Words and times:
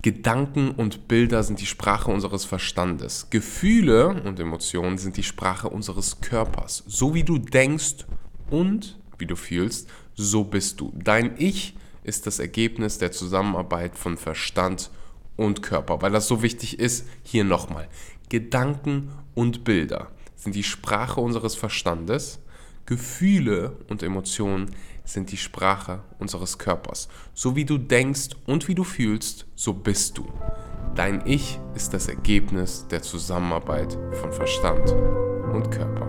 Gedanken 0.00 0.70
und 0.70 1.08
Bilder 1.08 1.42
sind 1.42 1.60
die 1.60 1.66
Sprache 1.66 2.10
unseres 2.10 2.44
Verstandes. 2.44 3.30
Gefühle 3.30 4.22
und 4.22 4.38
Emotionen 4.38 4.96
sind 4.96 5.16
die 5.16 5.24
Sprache 5.24 5.68
unseres 5.68 6.20
Körpers. 6.20 6.84
So 6.86 7.14
wie 7.14 7.24
du 7.24 7.38
denkst 7.38 8.06
und 8.48 8.96
wie 9.18 9.26
du 9.26 9.34
fühlst, 9.34 9.88
so 10.14 10.44
bist 10.44 10.80
du. 10.80 10.92
Dein 11.02 11.34
Ich 11.38 11.74
ist 12.04 12.28
das 12.28 12.38
Ergebnis 12.38 12.98
der 12.98 13.10
Zusammenarbeit 13.10 13.96
von 13.96 14.16
Verstand 14.16 14.90
und 15.36 15.62
Körper. 15.62 16.00
Weil 16.00 16.12
das 16.12 16.28
so 16.28 16.42
wichtig 16.42 16.78
ist, 16.78 17.06
hier 17.24 17.42
nochmal. 17.42 17.88
Gedanken 18.28 19.10
und 19.34 19.64
Bilder 19.64 20.12
sind 20.36 20.54
die 20.54 20.62
Sprache 20.62 21.20
unseres 21.20 21.56
Verstandes. 21.56 22.38
Gefühle 22.86 23.76
und 23.88 24.02
Emotionen 24.04 24.70
sind 25.08 25.32
die 25.32 25.36
Sprache 25.36 26.02
unseres 26.18 26.58
Körpers. 26.58 27.08
So 27.34 27.56
wie 27.56 27.64
du 27.64 27.78
denkst 27.78 28.30
und 28.46 28.68
wie 28.68 28.74
du 28.74 28.84
fühlst, 28.84 29.46
so 29.54 29.72
bist 29.72 30.18
du. 30.18 30.26
Dein 30.94 31.26
Ich 31.26 31.58
ist 31.74 31.94
das 31.94 32.08
Ergebnis 32.08 32.86
der 32.88 33.02
Zusammenarbeit 33.02 33.96
von 34.20 34.32
Verstand 34.32 34.90
und 35.52 35.70
Körper. 35.70 36.08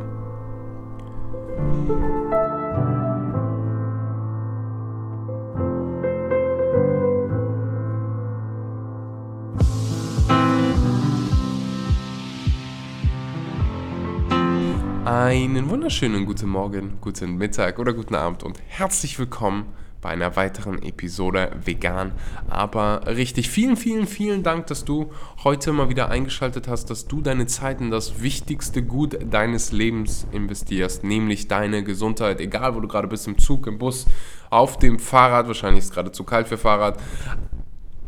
Einen 15.05 15.69
wunderschönen 15.69 16.25
guten 16.25 16.49
Morgen, 16.49 16.97
guten 16.99 17.37
Mittag 17.37 17.79
oder 17.79 17.93
guten 17.93 18.15
Abend 18.15 18.43
und 18.43 18.59
herzlich 18.67 19.17
willkommen 19.17 19.73
bei 20.01 20.09
einer 20.09 20.35
weiteren 20.35 20.83
Episode 20.83 21.51
Vegan. 21.63 22.11
Aber 22.49 23.07
richtig, 23.07 23.49
vielen, 23.49 23.77
vielen, 23.77 24.07
vielen 24.07 24.43
Dank, 24.43 24.67
dass 24.67 24.83
du 24.83 25.11
heute 25.43 25.71
mal 25.71 25.89
wieder 25.89 26.09
eingeschaltet 26.09 26.67
hast, 26.67 26.89
dass 26.89 27.07
du 27.07 27.21
deine 27.21 27.47
Zeit 27.47 27.79
in 27.79 27.91
das 27.91 28.21
wichtigste 28.21 28.83
Gut 28.83 29.17
deines 29.31 29.71
Lebens 29.71 30.27
investierst, 30.31 31.03
nämlich 31.03 31.47
deine 31.47 31.83
Gesundheit. 31.83 32.41
Egal, 32.41 32.75
wo 32.75 32.81
du 32.81 32.87
gerade 32.87 33.07
bist, 33.07 33.25
im 33.25 33.37
Zug, 33.37 33.67
im 33.67 33.77
Bus, 33.77 34.05
auf 34.49 34.77
dem 34.77 34.99
Fahrrad, 34.99 35.47
wahrscheinlich 35.47 35.79
ist 35.79 35.85
es 35.85 35.91
gerade 35.91 36.11
zu 36.11 36.25
kalt 36.25 36.49
für 36.49 36.57
Fahrrad. 36.57 36.99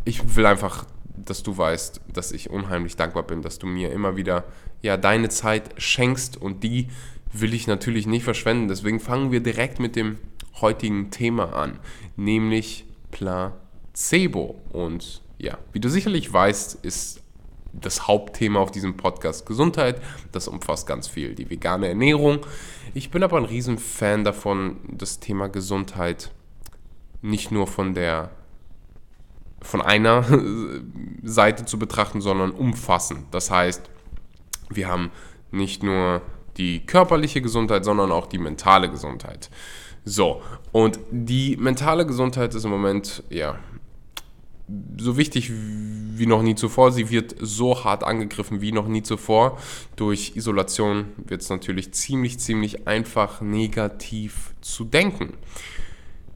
Ich 0.03 0.35
will 0.35 0.45
einfach 0.45 0.85
dass 1.25 1.43
du 1.43 1.57
weißt, 1.57 2.01
dass 2.13 2.31
ich 2.31 2.49
unheimlich 2.49 2.95
dankbar 2.95 3.23
bin, 3.23 3.41
dass 3.41 3.59
du 3.59 3.67
mir 3.67 3.91
immer 3.91 4.15
wieder 4.15 4.43
ja 4.81 4.97
deine 4.97 5.29
Zeit 5.29 5.81
schenkst 5.81 6.37
und 6.37 6.63
die 6.63 6.87
will 7.33 7.53
ich 7.53 7.67
natürlich 7.67 8.07
nicht 8.07 8.23
verschwenden. 8.23 8.67
Deswegen 8.67 8.99
fangen 8.99 9.31
wir 9.31 9.41
direkt 9.41 9.79
mit 9.79 9.95
dem 9.95 10.17
heutigen 10.59 11.11
Thema 11.11 11.53
an, 11.53 11.79
nämlich 12.15 12.85
Placebo. 13.11 14.61
Und 14.71 15.21
ja, 15.37 15.57
wie 15.71 15.79
du 15.79 15.89
sicherlich 15.89 16.31
weißt, 16.31 16.83
ist 16.83 17.21
das 17.73 18.07
Hauptthema 18.07 18.59
auf 18.59 18.71
diesem 18.71 18.97
Podcast 18.97 19.45
Gesundheit. 19.45 20.01
Das 20.31 20.47
umfasst 20.47 20.87
ganz 20.87 21.07
viel 21.07 21.35
die 21.35 21.49
vegane 21.49 21.87
Ernährung. 21.87 22.45
Ich 22.93 23.11
bin 23.11 23.23
aber 23.23 23.37
ein 23.37 23.45
Riesenfan 23.45 24.23
davon, 24.23 24.77
das 24.91 25.19
Thema 25.19 25.47
Gesundheit 25.47 26.31
nicht 27.21 27.51
nur 27.51 27.67
von 27.67 27.93
der 27.93 28.31
von 29.61 29.81
einer 29.81 30.25
Seite 31.23 31.65
zu 31.65 31.77
betrachten, 31.77 32.19
sondern 32.19 32.51
umfassend. 32.51 33.25
Das 33.29 33.51
heißt, 33.51 33.91
wir 34.75 34.87
haben 34.87 35.11
nicht 35.51 35.83
nur 35.83 36.21
die 36.57 36.85
körperliche 36.85 37.41
Gesundheit, 37.41 37.85
sondern 37.85 38.11
auch 38.11 38.27
die 38.27 38.37
mentale 38.37 38.89
Gesundheit. 38.89 39.49
So, 40.03 40.41
und 40.71 40.99
die 41.11 41.57
mentale 41.57 42.05
Gesundheit 42.05 42.55
ist 42.55 42.65
im 42.65 42.71
Moment, 42.71 43.23
ja, 43.29 43.59
so 44.97 45.17
wichtig 45.17 45.51
wie 45.51 46.25
noch 46.25 46.41
nie 46.41 46.55
zuvor. 46.55 46.91
Sie 46.91 47.09
wird 47.09 47.35
so 47.39 47.83
hart 47.83 48.03
angegriffen 48.03 48.61
wie 48.61 48.71
noch 48.71 48.87
nie 48.87 49.03
zuvor. 49.03 49.57
Durch 49.95 50.33
Isolation 50.35 51.07
wird 51.17 51.41
es 51.41 51.49
natürlich 51.49 51.91
ziemlich, 51.93 52.39
ziemlich 52.39 52.87
einfach 52.87 53.41
negativ 53.41 54.53
zu 54.61 54.85
denken. 54.85 55.33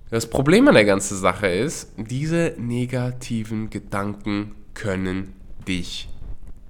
Das 0.10 0.30
Problem 0.30 0.68
an 0.68 0.76
der 0.76 0.86
ganzen 0.86 1.18
Sache 1.18 1.48
ist, 1.48 1.92
diese 1.98 2.56
negativen 2.58 3.70
Gedanken 3.70 4.56
können 4.74 5.34
dich 5.68 6.10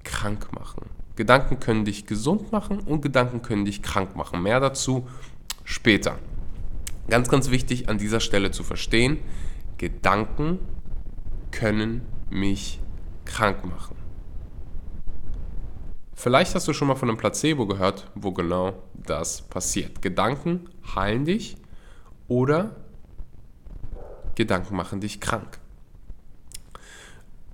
krank 0.04 0.52
machen. 0.52 0.95
Gedanken 1.16 1.58
können 1.58 1.84
dich 1.84 2.06
gesund 2.06 2.52
machen 2.52 2.80
und 2.80 3.00
Gedanken 3.00 3.42
können 3.42 3.64
dich 3.64 3.82
krank 3.82 4.14
machen. 4.16 4.42
Mehr 4.42 4.60
dazu 4.60 5.08
später. 5.64 6.18
Ganz, 7.08 7.28
ganz 7.28 7.50
wichtig 7.50 7.88
an 7.88 7.98
dieser 7.98 8.20
Stelle 8.20 8.50
zu 8.50 8.62
verstehen, 8.62 9.18
Gedanken 9.78 10.58
können 11.50 12.02
mich 12.30 12.80
krank 13.24 13.64
machen. 13.64 13.96
Vielleicht 16.14 16.54
hast 16.54 16.66
du 16.66 16.72
schon 16.72 16.88
mal 16.88 16.96
von 16.96 17.08
einem 17.08 17.18
Placebo 17.18 17.66
gehört, 17.66 18.10
wo 18.14 18.32
genau 18.32 18.74
das 18.94 19.42
passiert. 19.42 20.02
Gedanken 20.02 20.68
heilen 20.94 21.24
dich 21.24 21.56
oder 22.26 22.76
Gedanken 24.34 24.76
machen 24.76 25.00
dich 25.00 25.20
krank. 25.20 25.58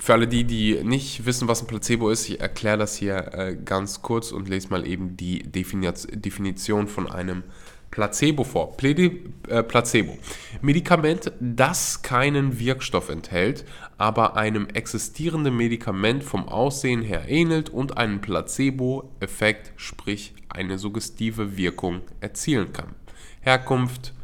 Für 0.03 0.15
alle 0.15 0.27
die, 0.27 0.43
die 0.43 0.83
nicht 0.83 1.27
wissen, 1.27 1.47
was 1.47 1.63
ein 1.63 1.69
Placebo 1.69 2.11
ist, 2.11 2.29
ich 2.29 2.41
erkläre 2.41 2.77
das 2.77 2.97
hier 2.97 3.35
äh, 3.35 3.55
ganz 3.55 4.03
kurz 4.03 4.33
und 4.33 4.49
lese 4.49 4.69
mal 4.69 4.85
eben 4.85 5.17
die 5.17 5.45
Definition 5.45 6.89
von 6.89 7.09
einem 7.09 7.45
Placebo 7.93 8.43
vor. 8.43 8.77
Äh, 8.83 9.63
Placebo. 9.63 10.19
Medikament, 10.61 11.31
das 11.39 12.03
keinen 12.03 12.59
Wirkstoff 12.59 13.11
enthält, 13.11 13.65
aber 13.97 14.35
einem 14.35 14.67
existierenden 14.67 15.57
Medikament 15.57 16.25
vom 16.25 16.49
Aussehen 16.49 17.03
her 17.03 17.29
ähnelt 17.29 17.71
und 17.71 17.97
einen 17.97 18.21
Placebo-Effekt, 18.21 19.71
sprich 19.77 20.35
eine 20.49 20.79
suggestive 20.79 21.57
Wirkung 21.57 22.01
erzielen 22.19 22.73
kann. 22.73 22.97
Herkunft, 23.41 24.15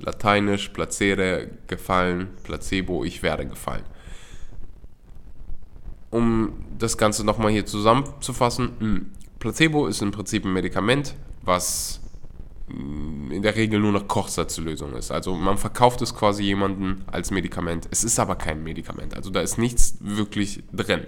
Lateinisch 0.00 0.70
placere, 0.70 1.50
gefallen, 1.68 2.30
placebo, 2.42 3.04
ich 3.04 3.22
werde 3.22 3.46
gefallen. 3.46 3.84
Um 6.12 6.52
das 6.78 6.98
Ganze 6.98 7.24
nochmal 7.24 7.52
hier 7.52 7.64
zusammenzufassen, 7.64 8.72
hm, 8.78 9.06
Placebo 9.38 9.86
ist 9.86 10.02
im 10.02 10.10
Prinzip 10.10 10.44
ein 10.44 10.52
Medikament, 10.52 11.14
was 11.40 12.00
hm, 12.68 13.32
in 13.32 13.40
der 13.40 13.56
Regel 13.56 13.80
nur 13.80 13.96
eine 13.96 14.04
Kochsatzlösung 14.04 14.92
ist. 14.94 15.10
Also 15.10 15.34
man 15.34 15.56
verkauft 15.56 16.02
es 16.02 16.14
quasi 16.14 16.44
jemandem 16.44 16.98
als 17.10 17.30
Medikament. 17.30 17.88
Es 17.90 18.04
ist 18.04 18.18
aber 18.18 18.36
kein 18.36 18.62
Medikament. 18.62 19.16
Also 19.16 19.30
da 19.30 19.40
ist 19.40 19.56
nichts 19.56 19.96
wirklich 20.00 20.62
drin. 20.70 21.06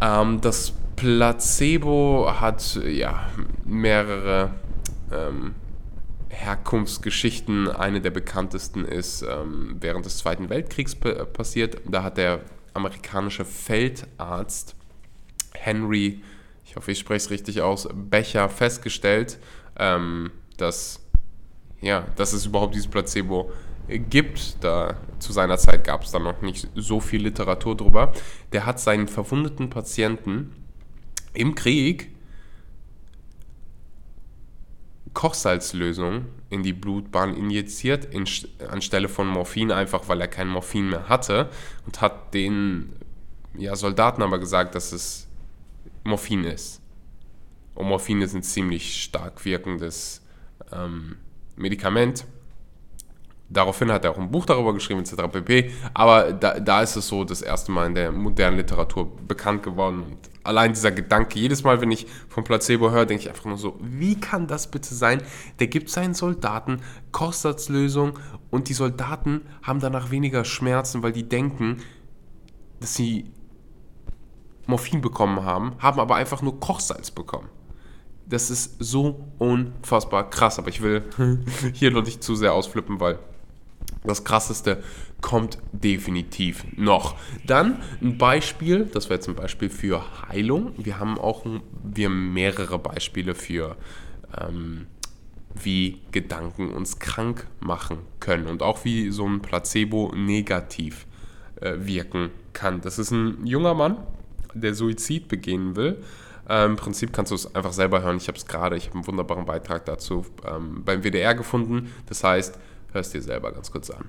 Ähm, 0.00 0.40
das 0.40 0.72
Placebo 0.94 2.32
hat 2.38 2.80
ja 2.86 3.28
mehrere 3.64 4.54
ähm, 5.12 5.56
Herkunftsgeschichten. 6.28 7.68
Eine 7.68 8.00
der 8.00 8.10
bekanntesten 8.10 8.84
ist 8.84 9.22
ähm, 9.22 9.76
während 9.80 10.06
des 10.06 10.18
Zweiten 10.18 10.50
Weltkriegs 10.50 10.94
passiert. 10.94 11.78
Da 11.84 12.04
hat 12.04 12.16
der 12.16 12.42
amerikanische 12.76 13.44
Feldarzt 13.44 14.76
Henry, 15.54 16.22
ich 16.64 16.76
hoffe, 16.76 16.92
ich 16.92 16.98
spreche 16.98 17.16
es 17.16 17.30
richtig 17.30 17.60
aus, 17.60 17.88
Becher 17.92 18.48
festgestellt, 18.48 19.38
ähm, 19.78 20.30
dass, 20.56 21.00
ja, 21.80 22.06
dass 22.16 22.32
es 22.32 22.46
überhaupt 22.46 22.74
dieses 22.74 22.88
Placebo 22.88 23.50
gibt. 23.88 24.62
Da, 24.62 24.96
zu 25.18 25.32
seiner 25.32 25.58
Zeit 25.58 25.84
gab 25.84 26.02
es 26.02 26.10
da 26.10 26.18
noch 26.18 26.42
nicht 26.42 26.68
so 26.74 27.00
viel 27.00 27.22
Literatur 27.22 27.76
drüber. 27.76 28.12
Der 28.52 28.66
hat 28.66 28.80
seinen 28.80 29.08
verwundeten 29.08 29.70
Patienten 29.70 30.52
im 31.32 31.54
Krieg 31.54 32.12
Kochsalzlösung 35.14 36.26
in 36.48 36.62
die 36.62 36.72
Blutbahn 36.72 37.34
injiziert, 37.34 38.04
in, 38.04 38.24
anstelle 38.68 39.08
von 39.08 39.26
Morphin, 39.26 39.72
einfach 39.72 40.08
weil 40.08 40.20
er 40.20 40.28
kein 40.28 40.48
Morphin 40.48 40.90
mehr 40.90 41.08
hatte 41.08 41.50
und 41.84 42.00
hat 42.00 42.34
den 42.34 42.94
ja, 43.56 43.74
Soldaten 43.74 44.22
aber 44.22 44.38
gesagt, 44.38 44.74
dass 44.74 44.92
es 44.92 45.26
Morphin 46.04 46.44
ist. 46.44 46.80
Und 47.74 47.88
Morphin 47.88 48.22
ist 48.22 48.34
ein 48.34 48.42
ziemlich 48.42 49.02
stark 49.02 49.44
wirkendes 49.44 50.22
ähm, 50.72 51.16
Medikament. 51.56 52.26
Daraufhin 53.48 53.92
hat 53.92 54.04
er 54.04 54.10
auch 54.10 54.18
ein 54.18 54.30
Buch 54.30 54.44
darüber 54.44 54.74
geschrieben, 54.74 55.00
etc. 55.00 55.14
pp. 55.30 55.70
Aber 55.94 56.32
da, 56.32 56.58
da 56.58 56.82
ist 56.82 56.96
es 56.96 57.06
so 57.06 57.24
das 57.24 57.42
erste 57.42 57.70
Mal 57.70 57.86
in 57.86 57.94
der 57.94 58.10
modernen 58.10 58.56
Literatur 58.56 59.16
bekannt 59.28 59.62
geworden. 59.62 60.02
Und 60.02 60.18
allein 60.42 60.72
dieser 60.72 60.90
Gedanke, 60.90 61.38
jedes 61.38 61.62
Mal, 61.62 61.80
wenn 61.80 61.92
ich 61.92 62.06
von 62.28 62.42
Placebo 62.42 62.90
höre, 62.90 63.06
denke 63.06 63.22
ich 63.22 63.28
einfach 63.28 63.44
nur 63.44 63.56
so, 63.56 63.78
wie 63.80 64.18
kann 64.18 64.48
das 64.48 64.68
bitte 64.68 64.94
sein? 64.94 65.22
Der 65.60 65.68
gibt 65.68 65.90
seinen 65.90 66.14
Soldaten 66.14 66.80
Kochsatzlösung 67.12 68.18
und 68.50 68.68
die 68.68 68.74
Soldaten 68.74 69.42
haben 69.62 69.78
danach 69.78 70.10
weniger 70.10 70.44
Schmerzen, 70.44 71.04
weil 71.04 71.12
die 71.12 71.28
denken, 71.28 71.82
dass 72.80 72.94
sie 72.94 73.30
Morphin 74.66 75.00
bekommen 75.00 75.44
haben, 75.44 75.74
haben 75.78 76.00
aber 76.00 76.16
einfach 76.16 76.42
nur 76.42 76.58
Kochsalz 76.58 77.12
bekommen. 77.12 77.48
Das 78.28 78.50
ist 78.50 78.74
so 78.80 79.24
unfassbar 79.38 80.28
krass, 80.30 80.58
aber 80.58 80.68
ich 80.68 80.82
will 80.82 81.04
hier 81.74 81.92
noch 81.92 82.04
nicht 82.04 82.24
zu 82.24 82.34
sehr 82.34 82.52
ausflippen, 82.54 82.98
weil 82.98 83.20
Das 84.04 84.24
krasseste 84.24 84.82
kommt 85.20 85.58
definitiv 85.72 86.64
noch. 86.76 87.16
Dann 87.46 87.82
ein 88.00 88.18
Beispiel, 88.18 88.84
das 88.84 89.06
wäre 89.06 89.14
jetzt 89.14 89.28
ein 89.28 89.34
Beispiel 89.34 89.70
für 89.70 90.02
Heilung. 90.28 90.72
Wir 90.76 90.98
haben 90.98 91.18
auch 91.18 91.44
wir 91.82 92.06
haben 92.06 92.32
mehrere 92.32 92.78
Beispiele 92.78 93.34
für 93.34 93.76
ähm, 94.38 94.86
wie 95.54 96.00
Gedanken 96.12 96.70
uns 96.70 96.98
krank 96.98 97.46
machen 97.60 97.98
können 98.20 98.46
und 98.46 98.62
auch 98.62 98.84
wie 98.84 99.10
so 99.10 99.26
ein 99.26 99.40
Placebo 99.40 100.12
negativ 100.14 101.06
äh, 101.60 101.74
wirken 101.78 102.30
kann. 102.52 102.80
Das 102.80 102.98
ist 102.98 103.10
ein 103.10 103.46
junger 103.46 103.74
Mann, 103.74 103.96
der 104.54 104.74
Suizid 104.74 105.28
begehen 105.28 105.76
will. 105.76 106.02
Äh, 106.48 106.66
Im 106.66 106.76
Prinzip 106.76 107.12
kannst 107.12 107.30
du 107.30 107.34
es 107.34 107.54
einfach 107.54 107.72
selber 107.72 108.02
hören. 108.02 108.18
Ich 108.18 108.28
habe 108.28 108.38
es 108.38 108.46
gerade, 108.46 108.76
ich 108.76 108.88
habe 108.88 108.96
einen 108.96 109.06
wunderbaren 109.06 109.46
Beitrag 109.46 109.84
dazu 109.86 110.26
ähm, 110.46 110.84
beim 110.84 111.02
WDR 111.02 111.34
gefunden. 111.34 111.92
Das 112.06 112.22
heißt, 112.22 112.58
hör 112.96 113.00
es 113.00 113.10
dir 113.10 113.20
selber 113.20 113.52
ganz 113.52 113.70
kurz 113.70 113.90
an. 113.90 114.08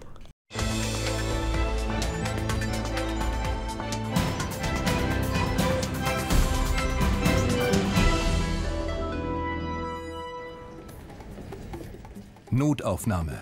Notaufnahme. 12.50 13.38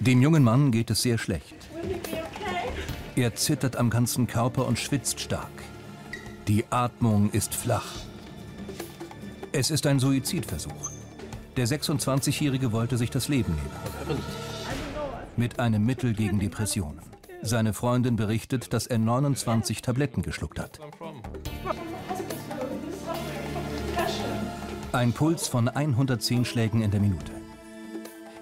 Dem 0.00 0.22
jungen 0.22 0.42
Mann 0.42 0.72
geht 0.72 0.90
es 0.90 1.02
sehr 1.02 1.18
schlecht. 1.18 1.54
Er 3.16 3.34
zittert 3.34 3.76
am 3.76 3.90
ganzen 3.90 4.26
Körper 4.26 4.66
und 4.66 4.78
schwitzt 4.78 5.20
stark. 5.20 5.62
Die 6.48 6.64
Atmung 6.70 7.30
ist 7.32 7.54
flach. 7.54 7.92
Es 9.52 9.70
ist 9.70 9.86
ein 9.86 10.00
Suizidversuch. 10.00 10.90
Der 11.56 11.66
26-Jährige 11.66 12.72
wollte 12.72 12.96
sich 12.96 13.10
das 13.10 13.28
Leben 13.28 13.54
nehmen. 13.54 14.55
Mit 15.38 15.60
einem 15.60 15.84
Mittel 15.84 16.14
gegen 16.14 16.40
Depressionen. 16.40 17.00
Seine 17.42 17.74
Freundin 17.74 18.16
berichtet, 18.16 18.72
dass 18.72 18.86
er 18.86 18.98
29 18.98 19.82
Tabletten 19.82 20.22
geschluckt 20.22 20.58
hat. 20.58 20.80
Ein 24.92 25.12
Puls 25.12 25.46
von 25.46 25.68
110 25.68 26.46
Schlägen 26.46 26.80
in 26.80 26.90
der 26.90 27.00
Minute. 27.00 27.32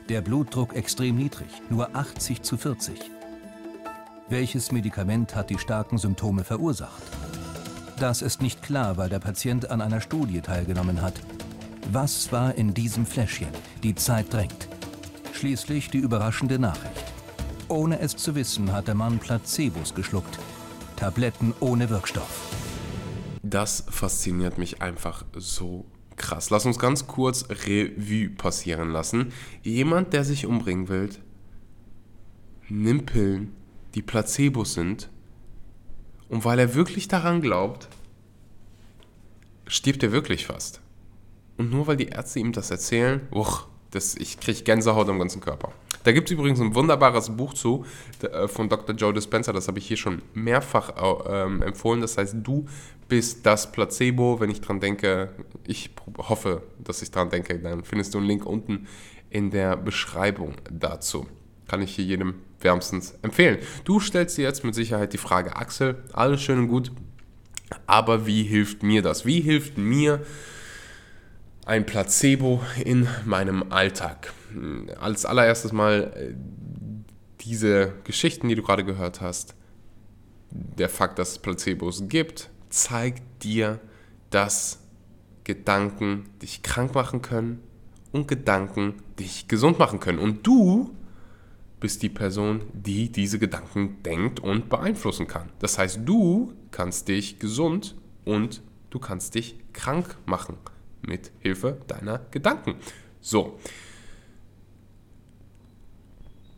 Der 0.09 0.21
Blutdruck 0.21 0.77
extrem 0.77 1.17
niedrig, 1.17 1.49
nur 1.69 1.97
80 1.97 2.43
zu 2.43 2.57
40. 2.57 3.11
Welches 4.29 4.71
Medikament 4.71 5.35
hat 5.35 5.51
die 5.51 5.59
starken 5.59 5.99
Symptome 5.99 6.45
verursacht? 6.45 7.03
Das 7.99 8.23
ist 8.23 8.41
nicht 8.41 8.63
klar, 8.63 8.97
weil 8.97 9.09
der 9.09 9.19
Patient 9.19 9.71
an 9.71 9.81
einer 9.81 10.01
Studie 10.01 10.41
teilgenommen 10.41 11.03
hat. 11.03 11.15
Was 11.91 12.31
war 12.31 12.55
in 12.55 12.73
diesem 12.73 13.05
Fläschchen? 13.05 13.49
Die 13.83 13.95
Zeit 13.95 14.33
drängt. 14.33 14.69
Schließlich 15.45 15.91
die 15.91 15.99
überraschende 15.99 16.59
Nachricht. 16.59 17.05
Ohne 17.69 18.01
es 18.01 18.17
zu 18.17 18.35
wissen, 18.35 18.73
hat 18.73 18.89
der 18.89 18.95
Mann 18.95 19.19
Placebos 19.19 19.95
geschluckt. 19.95 20.39
Tabletten 20.97 21.53
ohne 21.61 21.91
Wirkstoff. 21.91 22.51
Das 23.43 23.85
fasziniert 23.91 24.57
mich 24.57 24.81
einfach 24.81 25.27
so 25.37 25.85
krass. 26.17 26.49
Lass 26.49 26.65
uns 26.65 26.79
ganz 26.79 27.07
kurz 27.07 27.45
Revue 27.51 28.31
passieren 28.31 28.89
lassen. 28.89 29.35
Jemand, 29.63 30.15
der 30.15 30.25
sich 30.25 30.47
umbringen 30.47 30.89
will, 30.89 31.11
nimmt 32.71 33.05
Pillen, 33.05 33.53
die 33.95 34.01
Placebos 34.01 34.73
sind, 34.73 35.11
und 36.31 36.47
weil 36.47 36.59
er 36.59 36.75
wirklich 36.75 37.07
daran 37.07 37.43
glaubt, 37.43 37.91
stirbt 39.67 40.03
er 40.05 40.11
wirklich 40.11 40.47
fast. 40.47 40.81
Und 41.59 41.71
nur 41.71 41.87
weil 41.87 41.99
die 41.99 42.09
Ärzte 42.09 42.39
ihm 42.39 42.53
das 42.53 42.71
erzählen, 42.71 43.29
uch, 43.31 43.69
das, 43.95 44.17
ich 44.17 44.41
kriege 44.41 44.63
Gänsehaut 44.63 45.09
am 45.09 45.19
ganzen 45.19 45.41
Körper. 45.41 45.73
Da 46.05 46.13
gibt 46.13 46.29
es 46.29 46.33
übrigens 46.33 46.61
ein 46.61 46.75
wunderbares 46.75 47.31
Buch 47.31 47.55
zu 47.55 47.85
äh, 48.23 48.47
von 48.47 48.69
Dr. 48.69 48.95
Joe 48.95 49.13
Dispenza, 49.13 49.53
das 49.53 49.69
habe 49.69 49.79
ich 49.79 49.87
hier 49.87 49.97
schon 49.97 50.23
mehrfach 50.35 50.93
ähm, 51.27 51.63
empfohlen. 51.63 52.01
Das 52.01 52.19
heißt, 52.19 52.37
du 52.43 52.67
bist 53.09 53.47
das 53.47 53.73
Placebo. 53.73 54.41
Wenn 54.41 54.51
ich 54.51 54.61
dran 54.61 54.81
denke, 54.81 55.31
ich 55.67 55.91
hoffe, 56.19 56.63
dass 56.79 57.03
ich 57.03 57.11
dran 57.11 57.31
denke, 57.31 57.59
dann 57.59 57.85
findest 57.85 58.15
du 58.15 58.19
einen 58.19 58.27
Link 58.27 58.45
unten 58.45 58.87
in 59.31 59.51
der 59.51 59.77
Beschreibung 59.77 60.55
dazu. 60.71 61.27
Kann 61.69 61.81
ich 61.81 61.95
hier 61.95 62.05
jedem 62.05 62.35
wärmstens 62.61 63.15
empfehlen. 63.23 63.59
Du 63.85 64.01
stellst 64.01 64.37
dir 64.37 64.43
jetzt 64.43 64.65
mit 64.65 64.75
Sicherheit 64.75 65.13
die 65.13 65.19
Frage, 65.19 65.57
Axel, 65.57 66.03
alles 66.13 66.43
schön 66.43 66.59
und 66.59 66.69
gut, 66.69 66.93
aber 67.87 68.27
wie 68.27 68.43
hilft 68.43 68.83
mir 68.83 69.03
das? 69.03 69.25
Wie 69.25 69.41
hilft 69.41 69.79
mir 69.79 70.21
ein 71.67 71.87
Placebo 71.87 72.61
in 72.85 73.09
meinem 73.25 73.73
Alltag. 73.73 74.33
Als 75.01 75.25
allererstes 75.25 75.73
mal 75.73 76.13
äh, 76.15 76.35
diese 77.41 77.95
Geschichten, 78.05 78.49
die 78.49 78.55
du 78.55 78.63
gerade 78.63 78.85
gehört 78.85 79.21
hast, 79.21 79.55
der 80.51 80.89
Fakt, 80.89 81.19
dass 81.19 81.33
es 81.33 81.39
Placebos 81.39 82.09
gibt, 82.09 82.51
zeigt 82.69 83.23
dir, 83.43 83.81
dass 84.31 84.81
Gedanken 85.43 86.25
dich 86.41 86.63
krank 86.63 86.95
machen 86.95 87.23
können 87.23 87.61
und 88.13 88.29
Gedanken 88.29 88.95
dich 89.19 89.49
gesund 89.49 89.79
machen 89.79 90.01
können. 90.01 90.19
Und 90.19 90.47
du 90.47 90.95
bist 91.81 92.03
die 92.03 92.09
Person, 92.09 92.63
die 92.73 93.11
diese 93.11 93.39
Gedanken 93.39 94.03
denkt 94.03 94.41
und 94.41 94.69
beeinflussen 94.69 95.27
kann. 95.27 95.51
Das 95.59 95.79
heißt, 95.79 96.01
du 96.05 96.55
kannst 96.71 97.09
dich 97.09 97.39
gesund 97.39 97.95
und 98.25 98.63
du 98.91 98.99
kannst 98.99 99.35
dich 99.35 99.59
krank 99.73 100.17
machen 100.25 100.57
mit 101.07 101.31
Hilfe 101.41 101.79
deiner 101.87 102.21
Gedanken. 102.31 102.77
So. 103.21 103.59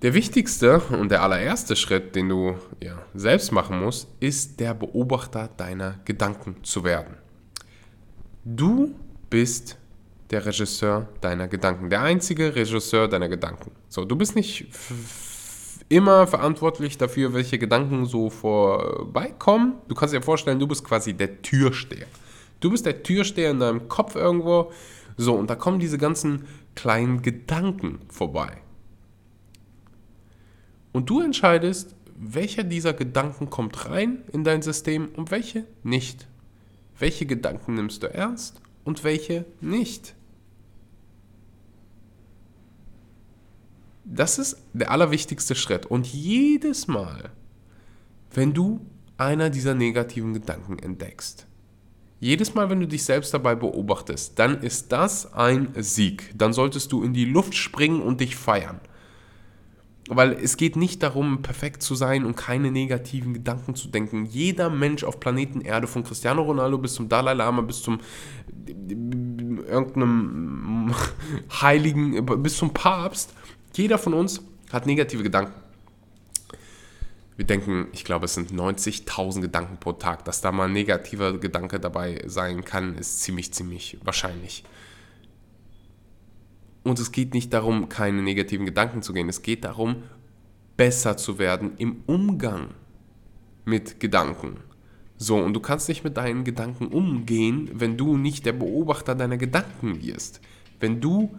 Der 0.03 0.15
wichtigste 0.15 0.79
und 0.79 1.11
der 1.11 1.23
allererste 1.23 1.75
Schritt, 1.75 2.15
den 2.15 2.29
du 2.29 2.57
ja, 2.83 2.99
selbst 3.15 3.51
machen 3.51 3.81
musst, 3.83 4.09
ist 4.21 4.61
der 4.61 4.75
Beobachter 4.75 5.49
deiner 5.57 6.01
Gedanken 6.05 6.63
zu 6.63 6.85
werden. 6.85 7.17
Du 8.45 8.95
bist 9.31 9.79
der 10.31 10.45
Regisseur 10.45 11.09
deiner 11.21 11.49
Gedanken, 11.49 11.89
der 11.89 12.03
einzige 12.03 12.55
Regisseur 12.55 13.09
deiner 13.09 13.29
Gedanken. 13.29 13.73
So, 13.89 14.05
du 14.05 14.17
bist 14.17 14.37
nicht 14.37 14.67
immer 15.89 16.27
verantwortlich 16.27 16.99
dafür, 16.99 17.33
welche 17.33 17.59
Gedanken 17.59 18.07
so 18.07 18.29
vorbeikommen. 18.29 19.75
Du 19.89 19.95
kannst 19.95 20.15
dir 20.15 20.23
vorstellen, 20.23 20.59
du 20.59 20.67
bist 20.67 20.85
quasi 20.85 21.15
der 21.15 21.43
Türsteher. 21.43 22.07
Du 22.61 22.71
bist 22.71 22.87
der 22.87 23.03
Türsteher 23.03 23.51
in 23.51 23.61
deinem 23.61 23.89
Kopf 23.89 24.17
irgendwo. 24.17 24.73
So, 25.17 25.35
und 25.35 25.49
da 25.49 25.55
kommen 25.55 25.79
diese 25.79 25.99
ganzen 25.99 26.47
kleinen 26.75 27.23
Gedanken 27.23 28.01
vorbei. 28.09 28.59
Und 30.93 31.11
du 31.11 31.21
entscheidest, 31.21 31.95
welcher 32.19 32.65
dieser 32.65 32.95
Gedanken 32.95 33.51
kommt 33.51 33.89
rein 33.89 34.23
in 34.33 34.45
dein 34.45 34.63
System 34.63 35.09
und 35.17 35.31
welche 35.31 35.67
nicht. 35.83 36.27
Welche 36.99 37.27
Gedanken 37.27 37.75
nimmst 37.75 38.03
du 38.03 38.13
ernst 38.13 38.63
und 38.85 39.05
welche 39.05 39.45
nicht. 39.61 40.15
Das 44.05 44.39
ist 44.39 44.63
der 44.73 44.91
allerwichtigste 44.91 45.55
Schritt. 45.55 45.85
Und 45.85 46.07
jedes 46.07 46.87
Mal, 46.87 47.31
wenn 48.33 48.55
du 48.55 48.81
einer 49.19 49.51
dieser 49.51 49.75
negativen 49.75 50.33
Gedanken 50.33 50.79
entdeckst, 50.79 51.47
jedes 52.19 52.55
Mal, 52.55 52.71
wenn 52.71 52.81
du 52.81 52.89
dich 52.89 53.05
selbst 53.05 53.35
dabei 53.35 53.55
beobachtest, 53.55 54.39
dann 54.39 54.63
ist 54.63 54.91
das 54.93 55.35
ein 55.35 55.69
Sieg. 55.77 56.33
Dann 56.37 56.53
solltest 56.53 56.93
du 56.93 57.03
in 57.03 57.13
die 57.13 57.27
Luft 57.27 57.55
springen 57.55 58.01
und 58.01 58.21
dich 58.21 58.37
feiern. 58.37 58.81
Weil 60.09 60.33
es 60.33 60.57
geht 60.57 60.77
nicht 60.77 61.03
darum, 61.03 61.43
perfekt 61.43 61.83
zu 61.83 61.95
sein 61.95 62.25
und 62.25 62.37
keine 62.37 62.71
negativen 62.71 63.35
Gedanken 63.35 63.75
zu 63.75 63.89
denken. 63.89 64.25
Jeder 64.25 64.71
Mensch 64.71 65.03
auf 65.05 65.19
Planeten 65.19 65.61
Erde, 65.61 65.89
von 65.89 66.05
Cristiano 66.05 66.43
Ronaldo 66.43 66.79
bis 66.79 66.95
zum 66.95 67.09
Dalai 67.09 67.35
Lama, 67.35 67.63
bis 67.63 67.83
zum 67.83 67.99
irgendeinem 69.69 70.95
Heiligen, 71.61 72.25
bis 72.43 72.57
zum 72.57 72.73
Papst, 72.73 73.35
jeder 73.75 73.99
von 73.99 74.15
uns 74.15 74.43
hat 74.73 74.87
negative 74.87 75.23
Gedanken. 75.23 75.66
Wir 77.37 77.45
denken, 77.45 77.89
ich 77.93 78.05
glaube, 78.05 78.25
es 78.25 78.35
sind 78.35 78.53
90.000 78.53 79.43
Gedanken 79.43 79.77
pro 79.79 79.93
Tag. 79.93 80.25
Dass 80.25 80.41
da 80.41 80.53
mal 80.53 80.65
ein 80.65 80.73
negativer 80.73 81.39
Gedanke 81.39 81.79
dabei 81.79 82.23
sein 82.27 82.65
kann, 82.65 82.97
ist 82.97 83.23
ziemlich, 83.23 83.53
ziemlich 83.53 83.99
wahrscheinlich. 84.03 84.65
Und 86.83 86.99
es 86.99 87.13
geht 87.13 87.35
nicht 87.35 87.53
darum, 87.53 87.89
keine 87.89 88.23
negativen 88.23 88.65
Gedanken 88.65 89.03
zu 89.03 89.13
gehen. 89.13 89.29
Es 89.29 89.43
geht 89.43 89.65
darum, 89.65 90.05
besser 90.77 91.17
zu 91.17 91.39
werden 91.39 91.73
im 91.79 92.03
Umgang 92.07 92.69
mit 93.65 94.01
Gedanken. 94.01 94.59
So, 95.19 95.37
und 95.37 95.55
du 95.55 95.61
kannst 95.61 95.89
nicht 95.89 96.05
mit 96.05 96.17
deinen 96.17 96.45
Gedanken 96.45 96.89
umgehen, 96.89 97.71
wenn 97.75 97.97
du 97.97 98.17
nicht 98.17 98.47
der 98.47 98.53
Beobachter 98.53 99.15
deiner 99.15 99.39
Gedanken 99.39 100.03
wirst. 100.03 100.41
Wenn 100.79 101.01
du 101.01 101.37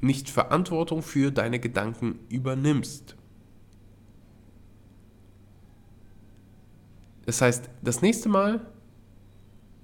nicht 0.00 0.30
Verantwortung 0.30 1.02
für 1.02 1.30
deine 1.30 1.58
Gedanken 1.58 2.18
übernimmst. 2.28 3.16
Das 7.26 7.42
heißt, 7.42 7.68
das 7.82 8.02
nächste 8.02 8.28
Mal, 8.28 8.64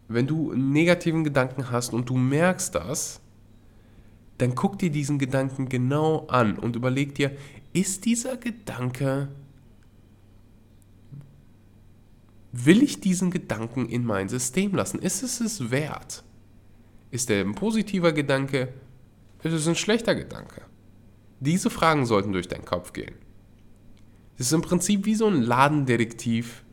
wenn 0.08 0.26
du 0.26 0.52
einen 0.52 0.72
negativen 0.72 1.24
Gedanken 1.24 1.70
hast 1.70 1.92
und 1.92 2.08
du 2.08 2.16
merkst 2.16 2.74
das, 2.74 3.20
dann 4.38 4.54
guck 4.54 4.78
dir 4.78 4.90
diesen 4.90 5.18
Gedanken 5.18 5.68
genau 5.68 6.26
an 6.26 6.58
und 6.58 6.76
überleg 6.76 7.14
dir, 7.14 7.36
ist 7.72 8.04
dieser 8.04 8.36
Gedanke, 8.36 9.28
will 12.52 12.82
ich 12.82 13.00
diesen 13.00 13.30
Gedanken 13.30 13.88
in 13.88 14.04
mein 14.04 14.28
System 14.28 14.74
lassen? 14.74 14.98
Ist 14.98 15.22
es 15.22 15.40
es 15.40 15.70
wert? 15.70 16.22
Ist 17.10 17.30
er 17.30 17.44
ein 17.44 17.54
positiver 17.54 18.12
Gedanke? 18.12 18.72
Ist 19.42 19.52
es 19.52 19.68
ein 19.68 19.76
schlechter 19.76 20.14
Gedanke? 20.14 20.62
Diese 21.40 21.70
Fragen 21.70 22.06
sollten 22.06 22.32
durch 22.32 22.48
deinen 22.48 22.64
Kopf 22.64 22.92
gehen. 22.92 23.14
Das 24.38 24.46
ist 24.46 24.52
im 24.52 24.62
Prinzip 24.62 25.06
wie 25.06 25.14
so 25.14 25.26
ein 25.26 25.42
Ladendetektiv, 25.42 26.64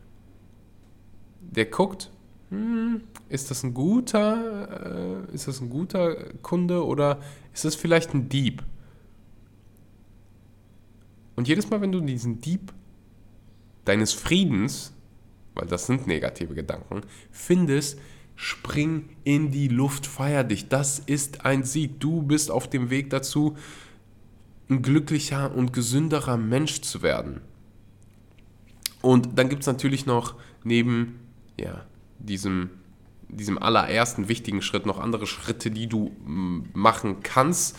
der 1.40 1.66
guckt, 1.66 2.12
hm, 2.50 3.02
ist 3.30 3.52
das 3.52 3.64
ein 3.64 3.74
guter, 3.74 5.28
äh, 5.30 5.34
ist 5.34 5.48
das 5.48 5.62
ein 5.62 5.70
guter 5.70 6.16
Kunde 6.42 6.86
oder 6.86 7.20
ist 7.54 7.66
das 7.66 7.76
vielleicht 7.76 8.14
ein 8.14 8.30
Dieb? 8.30 8.64
Und 11.36 11.48
jedes 11.48 11.70
Mal, 11.70 11.80
wenn 11.82 11.92
du 11.92 12.02
diesen 12.02 12.42
Dieb 12.42 12.74
deines 13.86 14.14
Friedens, 14.14 14.94
weil 15.56 15.68
das 15.68 15.86
sind 15.86 16.08
negative 16.08 16.54
Gedanken, 16.54 17.02
findest, 17.32 18.00
spring 18.36 19.10
in 19.24 19.52
die 19.52 19.68
Luft, 19.68 20.06
feier 20.06 20.44
dich. 20.44 20.70
Das 20.70 21.00
ist 21.00 21.46
ein 21.46 21.64
Sieg. 21.64 22.00
Du 22.00 22.22
bist 22.22 22.50
auf 22.52 22.70
dem 22.70 22.90
Weg 22.90 23.10
dazu, 23.10 23.58
ein 24.70 24.82
glücklicher 24.82 25.54
und 25.54 25.74
gesünderer 25.74 26.38
Mensch 26.38 26.82
zu 26.82 27.02
werden. 27.02 27.42
Und 29.02 29.38
dann 29.38 29.50
gibt 29.50 29.64
es 29.64 29.68
natürlich 29.68 30.06
noch 30.06 30.36
neben 30.64 31.20
ja, 31.60 31.86
diesem, 32.20 32.70
diesem 33.28 33.58
allerersten 33.58 34.28
wichtigen 34.28 34.62
Schritt 34.62 34.86
noch 34.86 35.00
andere 35.00 35.28
Schritte, 35.28 35.72
die 35.72 35.88
du 35.88 36.12
machen 36.26 37.18
kannst. 37.22 37.78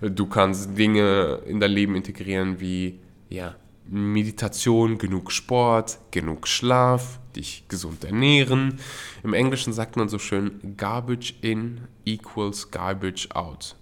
Du 0.00 0.26
kannst 0.26 0.76
Dinge 0.78 1.40
in 1.46 1.60
dein 1.60 1.70
Leben 1.70 1.94
integrieren 1.94 2.60
wie 2.60 3.00
ja, 3.28 3.56
Meditation, 3.88 4.98
genug 4.98 5.32
Sport, 5.32 5.98
genug 6.10 6.46
Schlaf, 6.46 7.18
dich 7.34 7.64
gesund 7.68 8.04
ernähren. 8.04 8.78
Im 9.22 9.34
Englischen 9.34 9.72
sagt 9.72 9.96
man 9.96 10.08
so 10.08 10.18
schön, 10.18 10.76
garbage 10.76 11.34
in 11.40 11.82
equals 12.04 12.70
garbage 12.70 13.28
out. 13.34 13.76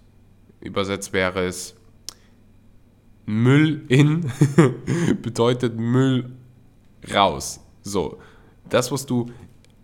Übersetzt 0.59 1.13
wäre 1.13 1.45
es, 1.45 1.75
Müll 3.25 3.85
in 3.87 4.31
bedeutet 5.21 5.77
Müll 5.77 6.31
raus. 7.13 7.59
So, 7.83 8.19
das, 8.71 8.91
was 8.91 9.05
du 9.05 9.29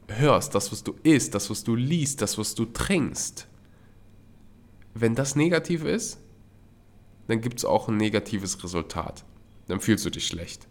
hörst, 0.08 0.56
das, 0.56 0.72
was 0.72 0.84
du 0.84 0.96
isst, 1.03 1.36
das, 1.36 1.50
was 1.50 1.63
du 1.63 1.75
liest, 1.75 2.22
das, 2.22 2.38
was 2.38 2.56
du 2.56 2.65
trinkst, 2.65 3.48
wenn 4.96 5.13
das 5.13 5.36
negativ 5.36 5.84
ist, 5.84 6.20
dann 7.27 7.41
gibt 7.41 7.60
es 7.60 7.65
auch 7.65 7.89
ein 7.89 7.98
negatives 7.98 8.63
Resultat. 8.63 9.25
Dann 9.67 9.82
fühlst 9.82 10.06
du 10.06 10.10
dich 10.10 10.25
schlecht. 10.25 10.67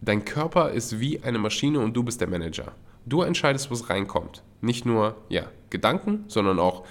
Dein 0.00 0.24
Körper 0.24 0.70
ist 0.70 1.00
wie 1.00 1.22
eine 1.22 1.38
Maschine 1.38 1.80
und 1.80 1.94
du 1.94 2.02
bist 2.02 2.20
der 2.20 2.28
Manager. 2.28 2.72
Du 3.04 3.22
entscheidest, 3.22 3.70
was 3.70 3.90
reinkommt. 3.90 4.42
Nicht 4.62 4.86
nur 4.86 5.16
ja, 5.28 5.50
Gedanken, 5.68 6.24
sondern 6.28 6.58
auch, 6.58 6.86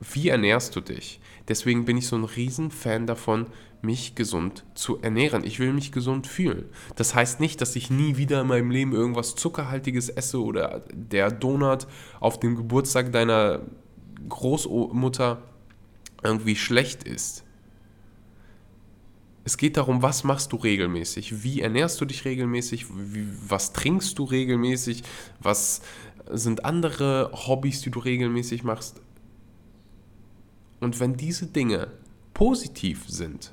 wie 0.00 0.28
ernährst 0.28 0.74
du 0.74 0.80
dich. 0.80 1.20
Deswegen 1.48 1.84
bin 1.84 1.96
ich 1.96 2.08
so 2.08 2.16
ein 2.16 2.24
Riesenfan 2.24 3.06
davon, 3.06 3.46
mich 3.82 4.14
gesund 4.14 4.64
zu 4.74 5.00
ernähren. 5.00 5.44
Ich 5.44 5.58
will 5.58 5.72
mich 5.72 5.92
gesund 5.92 6.26
fühlen. 6.26 6.66
Das 6.96 7.14
heißt 7.14 7.40
nicht, 7.40 7.60
dass 7.60 7.76
ich 7.76 7.90
nie 7.90 8.16
wieder 8.16 8.42
in 8.42 8.46
meinem 8.46 8.70
Leben 8.70 8.92
irgendwas 8.92 9.34
Zuckerhaltiges 9.34 10.08
esse 10.08 10.42
oder 10.42 10.84
der 10.92 11.30
Donut 11.30 11.86
auf 12.20 12.40
dem 12.40 12.56
Geburtstag 12.56 13.12
deiner 13.12 13.62
Großmutter 14.28 15.42
irgendwie 16.22 16.56
schlecht 16.56 17.04
ist. 17.04 17.44
Es 19.44 19.56
geht 19.56 19.76
darum, 19.76 20.02
was 20.02 20.22
machst 20.22 20.52
du 20.52 20.56
regelmäßig? 20.56 21.42
Wie 21.42 21.60
ernährst 21.60 22.00
du 22.00 22.04
dich 22.04 22.24
regelmäßig? 22.24 22.86
Wie, 22.90 23.26
was 23.48 23.72
trinkst 23.72 24.18
du 24.18 24.24
regelmäßig? 24.24 25.02
Was 25.40 25.80
sind 26.30 26.64
andere 26.64 27.30
Hobbys, 27.32 27.80
die 27.80 27.90
du 27.90 28.00
regelmäßig 28.00 28.62
machst? 28.62 29.00
Und 30.78 31.00
wenn 31.00 31.16
diese 31.16 31.46
Dinge 31.46 31.88
positiv 32.34 33.04
sind, 33.08 33.52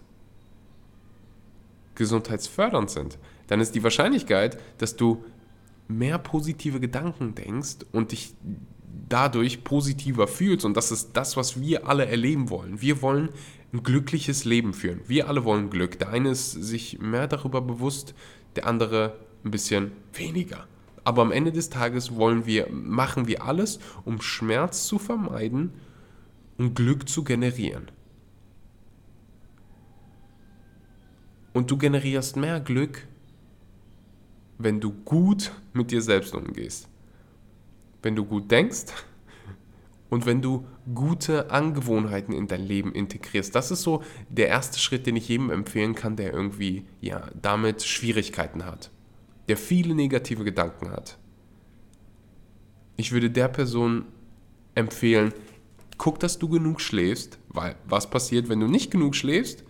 gesundheitsfördernd 1.97 2.89
sind, 2.89 3.17
dann 3.47 3.59
ist 3.59 3.75
die 3.75 3.83
Wahrscheinlichkeit, 3.83 4.57
dass 4.77 4.95
du 4.95 5.23
mehr 5.87 6.17
positive 6.17 6.79
Gedanken 6.79 7.35
denkst 7.35 7.77
und 7.91 8.11
dich 8.11 8.33
dadurch 9.09 9.63
positiver 9.63 10.27
fühlst. 10.27 10.65
Und 10.65 10.77
das 10.77 10.91
ist 10.91 11.11
das, 11.13 11.37
was 11.37 11.59
wir 11.59 11.87
alle 11.87 12.05
erleben 12.05 12.49
wollen. 12.49 12.81
Wir 12.81 13.01
wollen 13.01 13.29
ein 13.73 13.83
glückliches 13.83 14.45
Leben 14.45 14.73
führen. 14.73 15.01
Wir 15.07 15.27
alle 15.27 15.43
wollen 15.43 15.69
Glück. 15.69 15.99
Der 15.99 16.09
eine 16.09 16.29
ist 16.29 16.51
sich 16.51 16.99
mehr 16.99 17.27
darüber 17.27 17.61
bewusst, 17.61 18.13
der 18.55 18.65
andere 18.65 19.17
ein 19.43 19.51
bisschen 19.51 19.91
weniger. 20.13 20.67
Aber 21.03 21.21
am 21.21 21.31
Ende 21.31 21.51
des 21.51 21.69
Tages 21.69 22.15
wollen 22.15 22.45
wir, 22.45 22.67
machen 22.69 23.27
wir 23.27 23.43
alles, 23.43 23.79
um 24.03 24.21
Schmerz 24.21 24.87
zu 24.87 24.99
vermeiden 24.99 25.71
und 26.57 26.75
Glück 26.75 27.07
zu 27.07 27.23
generieren. 27.23 27.91
Und 31.57 31.71
du 31.71 31.77
generierst 31.77 32.35
mehr 32.35 32.59
Glück, 32.59 33.07
wenn 34.59 34.79
du 34.79 34.91
gut 34.91 35.51
mit 35.73 35.89
dir 35.89 36.03
selbst 36.03 36.35
umgehst. 36.35 36.87
Wenn 38.03 38.15
du 38.15 38.25
gut 38.25 38.51
denkst 38.51 38.93
und 40.11 40.27
wenn 40.27 40.43
du 40.43 40.67
gute 40.93 41.49
Angewohnheiten 41.49 42.31
in 42.31 42.47
dein 42.47 42.61
Leben 42.61 42.93
integrierst. 42.93 43.55
Das 43.55 43.71
ist 43.71 43.81
so 43.81 44.03
der 44.29 44.49
erste 44.49 44.77
Schritt, 44.77 45.07
den 45.07 45.15
ich 45.15 45.29
jedem 45.29 45.49
empfehlen 45.49 45.95
kann, 45.95 46.15
der 46.15 46.31
irgendwie 46.31 46.85
ja, 47.01 47.27
damit 47.41 47.81
Schwierigkeiten 47.81 48.63
hat, 48.63 48.91
der 49.47 49.57
viele 49.57 49.95
negative 49.95 50.43
Gedanken 50.43 50.91
hat. 50.91 51.17
Ich 52.97 53.11
würde 53.13 53.31
der 53.31 53.47
Person 53.47 54.05
empfehlen, 54.75 55.33
guck, 55.97 56.19
dass 56.19 56.37
du 56.37 56.49
genug 56.49 56.81
schläfst, 56.81 57.39
weil 57.49 57.77
was 57.87 58.11
passiert, 58.11 58.47
wenn 58.47 58.59
du 58.59 58.67
nicht 58.67 58.91
genug 58.91 59.15
schläfst? 59.15 59.63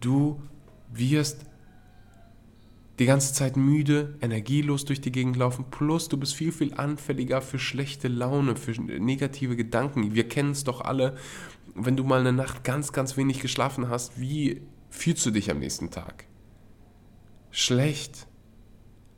Du 0.00 0.40
wirst 0.98 1.46
die 2.98 3.06
ganze 3.06 3.34
Zeit 3.34 3.56
müde, 3.56 4.16
energielos 4.20 4.84
durch 4.84 5.00
die 5.00 5.10
Gegend 5.10 5.36
laufen, 5.36 5.64
plus 5.70 6.08
du 6.08 6.16
bist 6.16 6.34
viel, 6.34 6.52
viel 6.52 6.74
anfälliger 6.74 7.42
für 7.42 7.58
schlechte 7.58 8.08
Laune, 8.08 8.56
für 8.56 8.80
negative 8.80 9.56
Gedanken. 9.56 10.14
Wir 10.14 10.28
kennen 10.28 10.52
es 10.52 10.62
doch 10.62 10.80
alle, 10.80 11.16
wenn 11.74 11.96
du 11.96 12.04
mal 12.04 12.20
eine 12.20 12.32
Nacht 12.32 12.62
ganz, 12.62 12.92
ganz 12.92 13.16
wenig 13.16 13.40
geschlafen 13.40 13.88
hast, 13.88 14.20
wie 14.20 14.62
fühlst 14.90 15.26
du 15.26 15.32
dich 15.32 15.50
am 15.50 15.58
nächsten 15.58 15.90
Tag? 15.90 16.26
Schlecht, 17.50 18.28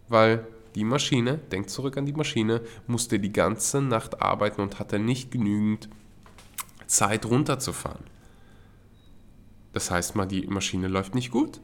weil 0.09 0.47
die 0.75 0.85
Maschine, 0.85 1.39
denk 1.53 1.69
zurück 1.69 1.99
an 1.99 2.07
die 2.07 2.13
Maschine, 2.13 2.63
musste 2.87 3.19
die 3.19 3.33
ganze 3.33 3.83
Nacht 3.83 4.23
arbeiten 4.23 4.61
und 4.63 4.79
hatte 4.79 4.99
nicht 4.99 5.31
genügend 5.31 5.91
Zeit 6.87 7.27
runterzufahren. 7.27 8.05
Das 9.77 9.91
heißt 9.91 10.17
mal, 10.17 10.25
die 10.25 10.47
Maschine 10.47 10.89
läuft 10.89 11.15
nicht 11.15 11.31
gut. 11.31 11.61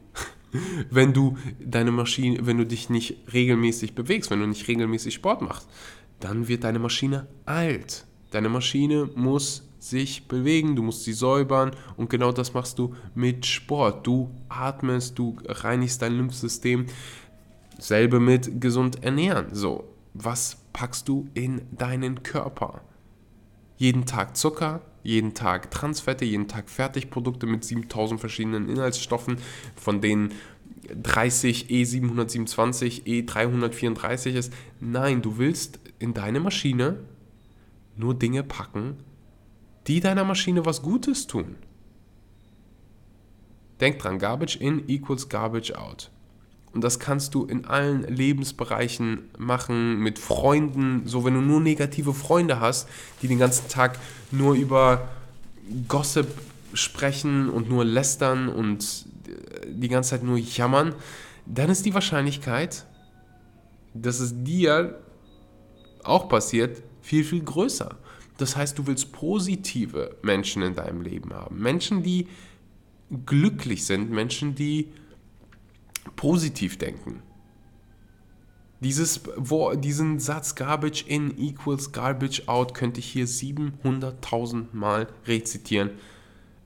wenn 0.91 1.13
du 1.13 1.35
deine 1.59 1.89
Maschine, 1.89 2.45
wenn 2.45 2.59
du 2.59 2.65
dich 2.67 2.91
nicht 2.91 3.17
regelmäßig 3.33 3.95
bewegst, 3.95 4.29
wenn 4.29 4.39
du 4.39 4.45
nicht 4.45 4.67
regelmäßig 4.67 5.15
Sport 5.15 5.41
machst, 5.41 5.67
dann 6.19 6.47
wird 6.47 6.63
deine 6.63 6.77
Maschine 6.77 7.25
alt. 7.47 8.05
Deine 8.29 8.49
Maschine 8.49 9.09
muss 9.15 9.67
sich 9.79 10.27
bewegen, 10.27 10.75
du 10.75 10.83
musst 10.83 11.05
sie 11.05 11.13
säubern 11.13 11.71
und 11.97 12.11
genau 12.11 12.31
das 12.31 12.53
machst 12.53 12.77
du 12.77 12.93
mit 13.15 13.47
Sport. 13.47 14.05
Du 14.05 14.29
atmest, 14.47 15.17
du 15.17 15.35
reinigst 15.47 16.03
dein 16.03 16.13
Lymphsystem. 16.13 16.85
Selbe 17.79 18.19
mit 18.19 18.61
gesund 18.61 19.03
ernähren. 19.03 19.47
So, 19.55 19.85
was 20.13 20.57
packst 20.71 21.09
du 21.09 21.29
in 21.33 21.63
deinen 21.71 22.21
Körper? 22.21 22.81
Jeden 23.77 24.05
Tag 24.05 24.37
Zucker, 24.37 24.81
jeden 25.03 25.33
Tag 25.33 25.69
Transfette, 25.71 26.25
jeden 26.25 26.47
Tag 26.47 26.69
Fertigprodukte 26.69 27.45
mit 27.45 27.63
7000 27.63 28.19
verschiedenen 28.19 28.69
Inhaltsstoffen, 28.69 29.37
von 29.75 30.01
denen 30.01 30.31
30 31.01 31.67
E727, 31.67 33.03
E334 33.03 34.31
ist. 34.31 34.53
Nein, 34.79 35.21
du 35.21 35.37
willst 35.37 35.79
in 35.99 36.13
deine 36.13 36.39
Maschine 36.39 36.99
nur 37.95 38.15
Dinge 38.15 38.43
packen, 38.43 38.97
die 39.87 39.99
deiner 39.99 40.23
Maschine 40.23 40.65
was 40.65 40.81
Gutes 40.81 41.27
tun. 41.27 41.55
Denk 43.79 43.99
dran, 43.99 44.19
Garbage 44.19 44.55
in 44.55 44.87
equals 44.87 45.29
Garbage 45.29 45.73
out. 45.73 46.09
Und 46.73 46.83
das 46.83 46.99
kannst 46.99 47.35
du 47.35 47.45
in 47.45 47.65
allen 47.65 48.03
Lebensbereichen 48.03 49.29
machen, 49.37 49.99
mit 49.99 50.17
Freunden. 50.17 51.03
So, 51.05 51.23
wenn 51.23 51.35
du 51.35 51.41
nur 51.41 51.61
negative 51.61 52.13
Freunde 52.13 52.59
hast, 52.59 52.89
die 53.21 53.27
den 53.27 53.37
ganzen 53.37 53.67
Tag 53.69 53.99
nur 54.31 54.55
über 54.55 55.07
Gossip 55.87 56.27
sprechen 56.73 57.49
und 57.49 57.69
nur 57.69 57.85
lästern 57.85 58.49
und 58.49 59.05
die 59.67 59.87
ganze 59.87 60.11
Zeit 60.11 60.23
nur 60.23 60.37
jammern, 60.37 60.95
dann 61.45 61.69
ist 61.69 61.85
die 61.85 61.93
Wahrscheinlichkeit, 61.93 62.85
dass 63.93 64.19
es 64.19 64.43
dir 64.43 64.99
auch 66.03 66.27
passiert, 66.27 66.81
viel, 67.01 67.23
viel 67.23 67.43
größer. 67.43 67.95
Das 68.37 68.55
heißt, 68.55 68.77
du 68.77 68.87
willst 68.87 69.11
positive 69.11 70.17
Menschen 70.23 70.63
in 70.63 70.73
deinem 70.73 71.01
Leben 71.01 71.33
haben. 71.33 71.61
Menschen, 71.61 72.01
die 72.01 72.27
glücklich 73.25 73.85
sind, 73.85 74.09
Menschen, 74.09 74.55
die 74.55 74.89
positiv 76.15 76.77
denken. 76.77 77.21
Dieses, 78.79 79.21
wo, 79.37 79.73
diesen 79.75 80.19
Satz 80.19 80.55
Garbage 80.55 81.05
in 81.07 81.37
equals 81.37 81.93
Garbage 81.93 82.47
out 82.47 82.73
könnte 82.73 82.99
ich 82.99 83.05
hier 83.05 83.27
700.000 83.27 84.65
Mal 84.73 85.07
rezitieren. 85.25 85.91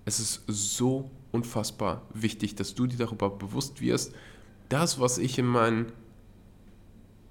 Es 0.06 0.20
ist 0.20 0.44
so 0.48 1.12
unfassbar 1.32 2.02
wichtig, 2.14 2.56
dass 2.56 2.74
du 2.74 2.88
dir 2.88 2.98
darüber 2.98 3.30
bewusst 3.30 3.82
wirst, 3.82 4.14
das, 4.70 5.00
was 5.00 5.20
ich 5.20 5.38
in, 5.38 5.46
mein, 5.46 5.92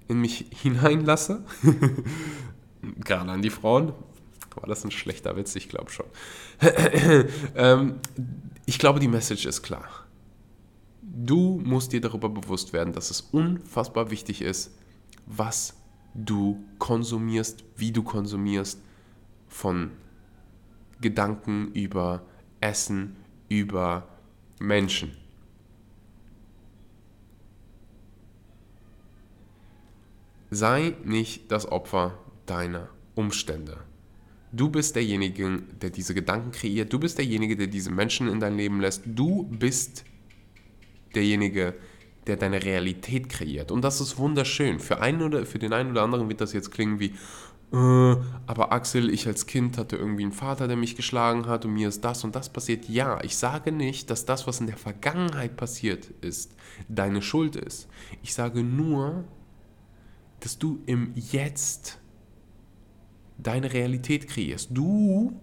in 0.07 0.21
mich 0.21 0.45
hineinlasse, 0.51 1.43
gerade 3.03 3.31
an 3.31 3.41
die 3.41 3.49
Frauen, 3.49 3.91
war 4.55 4.67
das 4.67 4.83
ein 4.85 4.91
schlechter 4.91 5.35
Witz, 5.35 5.55
ich 5.55 5.69
glaube 5.69 5.91
schon. 5.91 6.05
ähm, 7.55 7.95
ich 8.65 8.79
glaube, 8.79 8.99
die 8.99 9.07
Message 9.07 9.45
ist 9.45 9.61
klar. 9.61 10.06
Du 11.19 11.59
musst 11.65 11.93
dir 11.93 12.01
darüber 12.01 12.29
bewusst 12.29 12.73
werden, 12.73 12.93
dass 12.93 13.09
es 13.09 13.21
unfassbar 13.21 14.11
wichtig 14.11 14.43
ist, 14.43 14.77
was 15.25 15.75
du 16.13 16.63
konsumierst, 16.77 17.63
wie 17.75 17.91
du 17.91 18.03
konsumierst, 18.03 18.79
von 19.47 19.93
Gedanken 21.01 21.71
über 21.73 22.21
Essen, 22.59 23.15
über 23.49 24.07
Menschen. 24.59 25.17
Sei 30.51 30.95
nicht 31.03 31.51
das 31.51 31.65
Opfer 31.71 32.19
deiner 32.45 32.89
Umstände. 33.15 33.79
Du 34.51 34.69
bist 34.69 34.95
derjenige, 34.95 35.63
der 35.81 35.89
diese 35.89 36.13
Gedanken 36.13 36.51
kreiert. 36.51 36.93
Du 36.93 36.99
bist 36.99 37.17
derjenige, 37.17 37.57
der 37.57 37.67
diese 37.67 37.91
Menschen 37.91 38.27
in 38.27 38.39
dein 38.39 38.55
Leben 38.55 38.79
lässt. 38.79 39.01
Du 39.03 39.43
bist 39.45 40.05
derjenige, 41.15 41.73
der 42.27 42.35
deine 42.35 42.63
Realität 42.63 43.29
kreiert. 43.29 43.71
Und 43.71 43.83
das 43.83 44.01
ist 44.01 44.17
wunderschön. 44.17 44.79
Für, 44.79 45.01
einen 45.01 45.21
oder, 45.21 45.45
für 45.45 45.59
den 45.59 45.73
einen 45.73 45.91
oder 45.91 46.03
anderen 46.03 46.29
wird 46.29 46.41
das 46.41 46.53
jetzt 46.53 46.71
klingen 46.71 46.99
wie, 46.99 47.13
äh, 47.73 48.15
aber 48.45 48.71
Axel, 48.71 49.09
ich 49.09 49.27
als 49.27 49.45
Kind 49.45 49.77
hatte 49.77 49.97
irgendwie 49.97 50.23
einen 50.23 50.31
Vater, 50.31 50.67
der 50.67 50.77
mich 50.77 50.95
geschlagen 50.95 51.47
hat 51.47 51.65
und 51.65 51.73
mir 51.73 51.89
ist 51.89 52.03
das 52.03 52.23
und 52.23 52.35
das 52.35 52.49
passiert. 52.49 52.87
Ja, 52.87 53.21
ich 53.23 53.35
sage 53.35 53.71
nicht, 53.71 54.09
dass 54.09 54.25
das, 54.25 54.47
was 54.47 54.59
in 54.59 54.67
der 54.67 54.77
Vergangenheit 54.77 55.57
passiert 55.57 56.11
ist, 56.21 56.55
deine 56.87 57.21
Schuld 57.21 57.55
ist. 57.55 57.87
Ich 58.23 58.33
sage 58.33 58.63
nur, 58.63 59.25
dass 60.39 60.57
du 60.57 60.81
im 60.85 61.11
Jetzt 61.15 61.99
deine 63.37 63.73
Realität 63.73 64.27
kreierst. 64.27 64.69
Du 64.71 65.39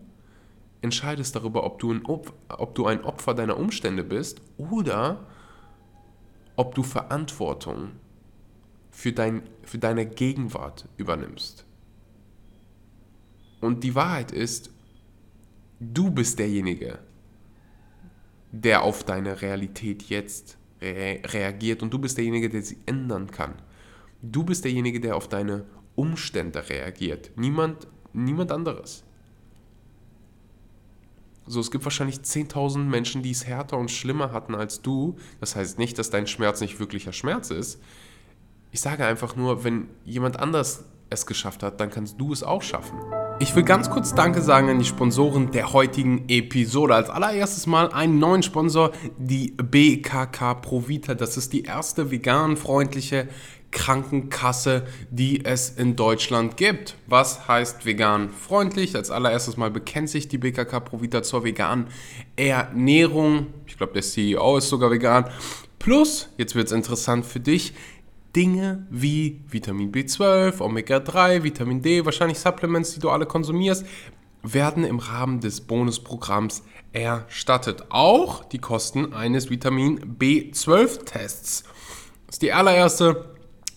entscheidest 0.80 1.36
darüber, 1.36 1.64
ob 1.64 1.78
du 1.78 1.92
ein, 1.92 2.04
Opfer, 2.06 2.32
ob 2.48 2.74
du 2.74 2.86
ein 2.86 3.04
Opfer 3.04 3.34
deiner 3.34 3.56
Umstände 3.56 4.04
bist 4.04 4.40
oder 4.56 5.26
ob 6.56 6.74
du 6.74 6.82
Verantwortung 6.82 7.92
für, 8.90 9.12
dein, 9.12 9.42
für 9.62 9.78
deine 9.78 10.06
Gegenwart 10.06 10.88
übernimmst. 10.96 11.64
Und 13.60 13.82
die 13.82 13.94
Wahrheit 13.94 14.30
ist, 14.30 14.70
du 15.80 16.10
bist 16.10 16.38
derjenige, 16.38 16.98
der 18.52 18.82
auf 18.82 19.04
deine 19.04 19.40
Realität 19.42 20.04
jetzt 20.04 20.58
re 20.80 21.20
reagiert 21.24 21.82
und 21.82 21.92
du 21.92 21.98
bist 21.98 22.18
derjenige, 22.18 22.48
der 22.48 22.62
sie 22.62 22.78
ändern 22.86 23.30
kann. 23.30 23.54
Du 24.22 24.44
bist 24.44 24.64
derjenige, 24.64 25.00
der 25.00 25.16
auf 25.16 25.28
deine 25.28 25.64
Umstände 25.94 26.68
reagiert. 26.68 27.30
Niemand, 27.36 27.86
niemand 28.12 28.52
anderes. 28.52 29.03
So, 31.46 31.60
es 31.60 31.70
gibt 31.70 31.84
wahrscheinlich 31.84 32.16
10.000 32.16 32.78
Menschen, 32.78 33.22
die 33.22 33.30
es 33.30 33.46
härter 33.46 33.76
und 33.76 33.90
schlimmer 33.90 34.32
hatten 34.32 34.54
als 34.54 34.80
du. 34.80 35.16
Das 35.40 35.56
heißt 35.56 35.78
nicht, 35.78 35.98
dass 35.98 36.10
dein 36.10 36.26
Schmerz 36.26 36.60
nicht 36.60 36.80
wirklicher 36.80 37.12
Schmerz 37.12 37.50
ist. 37.50 37.80
Ich 38.72 38.80
sage 38.80 39.04
einfach 39.04 39.36
nur, 39.36 39.62
wenn 39.62 39.88
jemand 40.04 40.40
anders 40.40 40.84
es 41.10 41.26
geschafft 41.26 41.62
hat, 41.62 41.80
dann 41.80 41.90
kannst 41.90 42.20
du 42.20 42.32
es 42.32 42.42
auch 42.42 42.62
schaffen. 42.62 42.98
Ich 43.40 43.54
will 43.54 43.62
ganz 43.62 43.90
kurz 43.90 44.14
Danke 44.14 44.40
sagen 44.40 44.68
an 44.68 44.78
die 44.78 44.84
Sponsoren 44.84 45.50
der 45.50 45.72
heutigen 45.72 46.28
Episode. 46.28 46.94
Als 46.94 47.10
allererstes 47.10 47.66
mal 47.66 47.92
einen 47.92 48.18
neuen 48.18 48.42
Sponsor, 48.42 48.92
die 49.18 49.50
BKK 49.50 50.54
Provita. 50.54 51.14
Das 51.14 51.36
ist 51.36 51.52
die 51.52 51.64
erste 51.64 52.10
vegan-freundliche 52.10 53.28
Krankenkasse, 53.74 54.86
die 55.10 55.44
es 55.44 55.68
in 55.68 55.96
Deutschland 55.96 56.56
gibt. 56.56 56.96
Was 57.06 57.46
heißt 57.46 57.84
vegan 57.84 58.30
freundlich? 58.30 58.96
Als 58.96 59.10
allererstes 59.10 59.58
mal 59.58 59.70
bekennt 59.70 60.08
sich 60.08 60.28
die 60.28 60.38
BKK 60.38 60.80
Provita 60.80 61.22
zur 61.22 61.44
veganen 61.44 61.88
Ernährung. 62.36 63.48
Ich 63.66 63.76
glaube, 63.76 63.92
der 63.92 64.02
CEO 64.02 64.56
ist 64.56 64.70
sogar 64.70 64.90
vegan. 64.90 65.26
Plus, 65.78 66.30
jetzt 66.38 66.54
wird 66.54 66.68
es 66.68 66.72
interessant 66.72 67.26
für 67.26 67.40
dich, 67.40 67.74
Dinge 68.34 68.86
wie 68.90 69.40
Vitamin 69.48 69.92
B12, 69.92 70.60
Omega-3, 70.60 71.42
Vitamin 71.42 71.82
D, 71.82 72.04
wahrscheinlich 72.04 72.38
Supplements, 72.38 72.94
die 72.94 73.00
du 73.00 73.10
alle 73.10 73.26
konsumierst, 73.26 73.84
werden 74.42 74.84
im 74.84 74.98
Rahmen 74.98 75.40
des 75.40 75.60
Bonusprogramms 75.60 76.62
erstattet. 76.92 77.84
Auch 77.90 78.44
die 78.44 78.58
Kosten 78.58 79.12
eines 79.12 79.50
Vitamin 79.50 80.16
B12-Tests. 80.18 81.64
Das 82.26 82.36
ist 82.36 82.42
die 82.42 82.52
allererste 82.52 83.33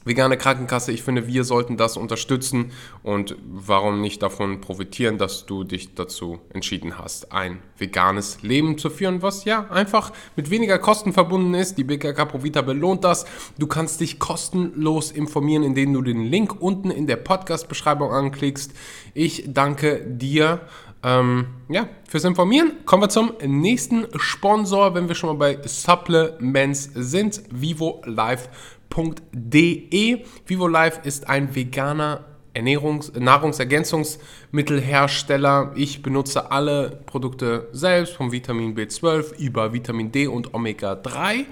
vegane 0.07 0.37
Krankenkasse. 0.37 0.91
Ich 0.91 1.03
finde, 1.03 1.27
wir 1.27 1.43
sollten 1.43 1.77
das 1.77 1.97
unterstützen 1.97 2.71
und 3.03 3.35
warum 3.45 4.01
nicht 4.01 4.21
davon 4.23 4.61
profitieren, 4.61 5.17
dass 5.17 5.45
du 5.45 5.63
dich 5.63 5.95
dazu 5.95 6.39
entschieden 6.53 6.97
hast, 6.97 7.31
ein 7.31 7.59
veganes 7.77 8.41
Leben 8.41 8.77
zu 8.77 8.89
führen, 8.89 9.21
was 9.21 9.45
ja 9.45 9.69
einfach 9.69 10.11
mit 10.35 10.49
weniger 10.49 10.79
Kosten 10.79 11.13
verbunden 11.13 11.53
ist. 11.53 11.77
Die 11.77 11.83
BKK 11.83 12.25
Provita 12.25 12.61
belohnt 12.61 13.03
das. 13.03 13.25
Du 13.57 13.67
kannst 13.67 14.01
dich 14.01 14.19
kostenlos 14.19 15.11
informieren, 15.11 15.63
indem 15.63 15.93
du 15.93 16.01
den 16.01 16.23
Link 16.23 16.61
unten 16.61 16.91
in 16.91 17.07
der 17.07 17.17
Podcast-Beschreibung 17.17 18.11
anklickst. 18.11 18.73
Ich 19.13 19.43
danke 19.47 20.01
dir. 20.07 20.61
Ähm, 21.03 21.47
ja, 21.69 21.87
fürs 22.07 22.23
Informieren. 22.23 22.71
Kommen 22.85 23.03
wir 23.03 23.09
zum 23.09 23.33
nächsten 23.45 24.07
Sponsor, 24.17 24.95
wenn 24.95 25.07
wir 25.07 25.15
schon 25.15 25.37
mal 25.37 25.55
bei 25.55 25.67
Supplements 25.67 26.89
sind. 26.95 27.43
Vivo 27.51 28.01
Life 28.05 28.49
vivolife.de. 28.97 30.25
VivoLife 30.45 30.99
ist 31.03 31.29
ein 31.29 31.55
veganer 31.55 32.25
Ernährungs 32.53 33.13
Nahrungsergänzungsmittelhersteller. 33.13 35.71
Ich 35.75 36.01
benutze 36.01 36.51
alle 36.51 37.01
Produkte 37.05 37.67
selbst, 37.71 38.15
vom 38.15 38.31
Vitamin 38.31 38.75
B12 38.75 39.37
über 39.37 39.73
Vitamin 39.73 40.11
D 40.11 40.25
und 40.27 40.53
Omega-3. 40.53 41.45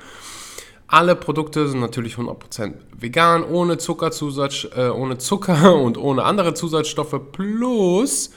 Alle 0.87 1.15
Produkte 1.15 1.67
sind 1.67 1.79
natürlich 1.79 2.15
100% 2.15 2.73
vegan, 2.95 3.43
ohne 3.43 3.77
Zuckerzusatz, 3.77 4.67
äh, 4.75 4.89
ohne 4.89 5.17
Zucker 5.17 5.75
und 5.81 5.97
ohne 5.97 6.23
andere 6.23 6.53
Zusatzstoffe. 6.53 7.19
Plus 7.31 8.31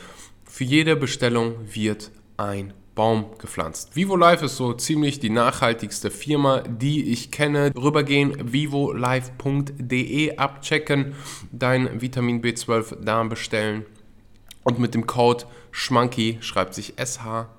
für 0.45 0.65
jede 0.65 0.97
Bestellung 0.97 1.55
wird 1.73 2.11
ein 2.37 2.73
Baum 2.99 3.27
gepflanzt. 3.39 3.95
VivoLife 3.95 4.47
ist 4.47 4.57
so 4.57 4.73
ziemlich 4.73 5.21
die 5.21 5.31
nachhaltigste 5.31 6.11
Firma, 6.11 6.63
die 6.63 7.13
ich 7.13 7.31
kenne. 7.31 7.71
Rübergehen, 7.77 8.53
vivolife.de 8.53 10.37
abchecken, 10.37 11.15
dein 11.53 12.01
Vitamin 12.01 12.43
B12 12.43 12.97
da 13.01 13.23
bestellen 13.23 13.87
und 14.65 14.81
mit 14.81 14.95
dem 14.95 15.07
Code 15.07 15.45
SCHMANKY, 15.71 16.39
schreibt 16.41 16.75
sich 16.75 16.99
S-H-M-O-N-K-E-Y, 16.99 17.51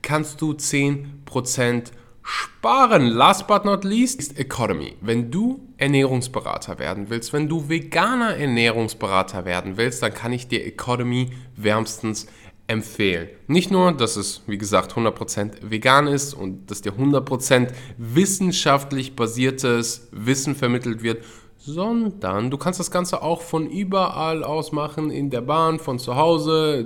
kannst 0.00 0.40
du 0.40 0.52
10% 0.52 1.90
sparen. 2.22 3.06
Last 3.08 3.48
but 3.48 3.64
not 3.64 3.82
least 3.82 4.20
ist 4.20 4.38
Economy. 4.38 4.94
Wenn 5.00 5.32
du 5.32 5.66
Ernährungsberater 5.78 6.78
werden 6.78 7.10
willst, 7.10 7.32
wenn 7.32 7.48
du 7.48 7.68
veganer 7.68 8.36
Ernährungsberater 8.36 9.44
werden 9.44 9.76
willst, 9.76 10.00
dann 10.04 10.14
kann 10.14 10.32
ich 10.32 10.46
dir 10.46 10.64
Economy 10.64 11.32
wärmstens 11.56 12.24
empfehlen 12.24 12.41
empfehlen. 12.72 13.28
Nicht 13.46 13.70
nur, 13.70 13.92
dass 13.92 14.16
es, 14.16 14.40
wie 14.46 14.56
gesagt, 14.56 14.94
100% 14.94 15.70
vegan 15.70 16.06
ist 16.06 16.32
und 16.32 16.70
dass 16.70 16.80
dir 16.80 16.92
100% 16.92 17.68
wissenschaftlich 17.98 19.14
basiertes 19.14 20.08
Wissen 20.10 20.54
vermittelt 20.54 21.02
wird, 21.02 21.22
sondern 21.58 22.50
du 22.50 22.56
kannst 22.56 22.80
das 22.80 22.90
Ganze 22.90 23.22
auch 23.22 23.42
von 23.42 23.68
überall 23.68 24.42
aus 24.42 24.72
machen, 24.72 25.10
in 25.10 25.30
der 25.30 25.42
Bahn, 25.42 25.78
von 25.78 25.98
zu 25.98 26.16
Hause, 26.16 26.84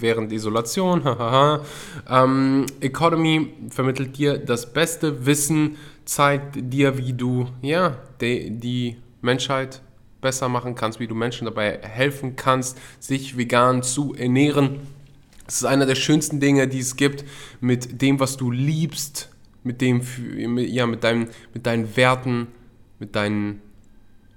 während 0.00 0.32
Isolation. 0.32 1.02
ähm, 2.10 2.66
Economy 2.80 3.52
vermittelt 3.68 4.16
dir 4.16 4.38
das 4.38 4.72
beste 4.72 5.26
Wissen, 5.26 5.76
zeigt 6.04 6.56
dir, 6.56 6.98
wie 6.98 7.12
du 7.12 7.46
ja, 7.62 7.98
die, 8.20 8.50
die 8.50 8.96
Menschheit 9.20 9.82
besser 10.20 10.48
machen 10.48 10.74
kannst, 10.74 10.98
wie 10.98 11.06
du 11.06 11.14
Menschen 11.14 11.44
dabei 11.44 11.78
helfen 11.82 12.34
kannst, 12.34 12.78
sich 12.98 13.36
vegan 13.36 13.82
zu 13.82 14.14
ernähren. 14.14 14.95
Es 15.46 15.56
ist 15.56 15.64
einer 15.64 15.86
der 15.86 15.94
schönsten 15.94 16.40
Dinge, 16.40 16.68
die 16.68 16.80
es 16.80 16.96
gibt, 16.96 17.24
mit 17.60 18.02
dem, 18.02 18.18
was 18.18 18.36
du 18.36 18.50
liebst, 18.50 19.30
mit 19.62 19.80
dem, 19.80 20.02
ja, 20.58 20.86
mit 20.86 21.04
deinen, 21.04 21.28
mit 21.54 21.66
deinen 21.66 21.96
Werten, 21.96 22.48
mit 22.98 23.14
deinen, 23.14 23.62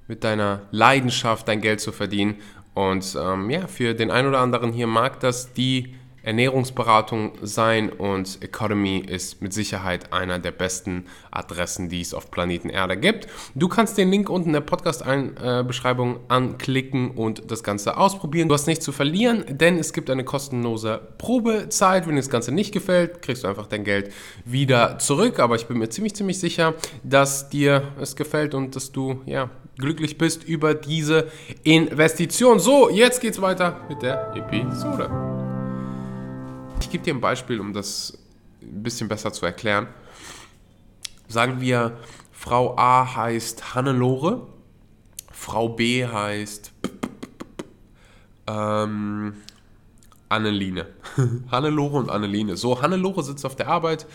mit 0.08 0.24
deiner 0.24 0.64
Leidenschaft 0.72 1.48
dein 1.48 1.62
Geld 1.62 1.82
zu 1.82 1.92
verdienen. 1.92 2.36
Und 2.74 3.18
ähm, 3.20 3.50
ja, 3.50 3.68
für 3.68 3.94
den 3.94 4.12
einen 4.12 4.28
oder 4.28 4.40
anderen 4.40 4.72
hier 4.72 4.88
mag 4.88 5.20
das 5.20 5.54
die 5.54 5.96
Ernährungsberatung 6.24 7.34
sein 7.42 7.90
und 7.90 8.42
Economy 8.42 9.00
ist 9.00 9.42
mit 9.42 9.54
Sicherheit 9.54 10.12
einer 10.14 10.40
der 10.40 10.52
besten 10.52 11.06
Adressen, 11.32 11.90
die 11.90 12.02
es 12.02 12.14
auf 12.14 12.32
Planeten 12.32 12.70
Erde 12.70 12.98
gibt. 12.98 13.28
Du 13.56 13.68
kannst 13.68 13.98
den 13.98 14.12
Link 14.12 14.30
unten 14.30 14.50
in 14.50 14.54
der 14.54 14.62
Podcast-Beschreibung 14.62 16.20
anklicken 16.28 17.12
und 17.12 17.50
das 17.52 17.64
Ganze 17.64 17.98
ausprobieren. 17.98 18.50
Du 18.50 18.56
hast 18.56 18.68
nichts 18.68 18.86
zu 18.86 18.92
verlieren, 18.92 19.46
denn 19.50 19.78
es 19.78 19.94
gibt 19.94 20.10
eine 20.10 20.24
kostenlose 20.24 21.00
Probezeit. 21.18 22.08
Wenn 22.08 22.16
dir 22.16 22.22
das 22.22 22.30
Ganze 22.30 22.52
nicht 22.52 22.72
gefällt, 22.72 23.22
kriegst 23.22 23.44
du 23.44 23.48
einfach 23.48 23.68
dein 23.68 23.84
Geld 23.84 24.12
wieder 24.46 25.00
zurück. 25.00 25.40
Aber 25.40 25.56
ich 25.56 25.68
bin 25.68 25.78
mir 25.78 25.90
ziemlich, 25.90 26.16
ziemlich 26.16 26.40
sicher, 26.40 26.74
dass 27.04 27.50
dir 27.50 27.84
es 28.00 28.16
gefällt 28.16 28.54
und 28.54 28.76
dass 28.76 28.92
du 28.92 29.22
ja 29.26 29.50
glücklich 29.78 30.18
bist 30.18 30.44
über 30.44 30.74
diese 30.74 31.28
Investition. 31.64 32.60
So, 32.60 32.90
jetzt 32.90 33.22
geht's 33.22 33.42
weiter 33.42 33.80
mit 33.90 34.02
der 34.02 34.34
Episode. 34.36 35.29
Ich 36.80 36.90
gebe 36.90 37.04
dir 37.04 37.14
ein 37.14 37.22
Beispiel, 37.22 37.60
um 37.60 37.74
das 37.74 38.18
ein 38.62 38.84
bisschen 38.84 39.08
besser 39.08 39.32
zu 39.34 39.46
erklären. 39.46 39.88
Sagen 41.28 41.62
wir, 41.62 41.98
Frau 42.32 42.76
A 42.78 43.16
heißt 43.16 43.76
Hannelore, 43.76 44.48
Frau 45.32 45.70
B 45.70 46.06
heißt 46.06 46.72
ähm, 48.48 49.34
Anneline. 50.30 50.88
Hannelore 51.52 51.98
und 51.98 52.10
Anneline. 52.10 52.58
So, 52.58 52.82
Hannelore 52.82 53.24
sitzt 53.24 53.46
auf 53.46 53.56
der 53.56 53.68
Arbeit. 53.68 54.08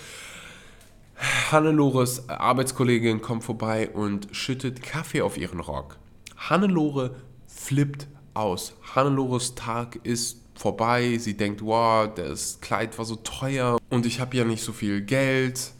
Hannelores 1.50 2.28
Arbeitskollegin 2.28 3.20
kommt 3.20 3.44
vorbei 3.44 3.88
und 3.90 4.28
schüttet 4.32 4.82
Kaffee 4.82 5.22
auf 5.22 5.38
ihren 5.38 5.60
Rock. 5.60 5.98
Hannelore 6.36 7.14
flippt 7.46 8.08
aus. 8.34 8.74
Hannelores 8.94 9.54
Tag 9.54 10.00
ist 10.02 10.43
vorbei. 10.54 11.18
Sie 11.18 11.36
denkt, 11.36 11.64
wow, 11.64 12.08
das 12.14 12.60
Kleid 12.60 12.96
war 12.98 13.04
so 13.04 13.16
teuer 13.16 13.78
und 13.90 14.06
ich 14.06 14.20
habe 14.20 14.36
ja 14.36 14.44
nicht 14.44 14.62
so 14.62 14.72
viel 14.72 15.02
Geld. 15.02 15.72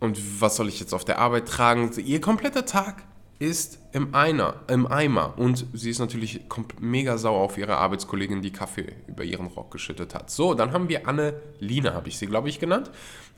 Und 0.00 0.40
was 0.40 0.56
soll 0.56 0.68
ich 0.68 0.80
jetzt 0.80 0.94
auf 0.94 1.04
der 1.04 1.18
Arbeit 1.18 1.46
tragen? 1.46 1.92
Ihr 1.98 2.20
kompletter 2.20 2.66
Tag 2.66 3.04
ist 3.38 3.78
im, 3.92 4.14
Einer, 4.14 4.54
im 4.68 4.86
Eimer. 4.86 5.34
Und 5.36 5.66
sie 5.72 5.90
ist 5.90 5.98
natürlich 5.98 6.40
mega 6.80 7.18
sauer 7.18 7.40
auf 7.40 7.58
ihre 7.58 7.76
Arbeitskollegin, 7.76 8.42
die 8.42 8.52
Kaffee 8.52 8.94
über 9.06 9.24
ihren 9.24 9.46
Rock 9.46 9.70
geschüttet 9.70 10.14
hat. 10.14 10.30
So, 10.30 10.54
dann 10.54 10.72
haben 10.72 10.88
wir 10.88 11.08
Anneline, 11.08 11.92
habe 11.92 12.08
ich 12.08 12.18
sie, 12.18 12.26
glaube 12.26 12.48
ich, 12.48 12.58
genannt. 12.58 12.90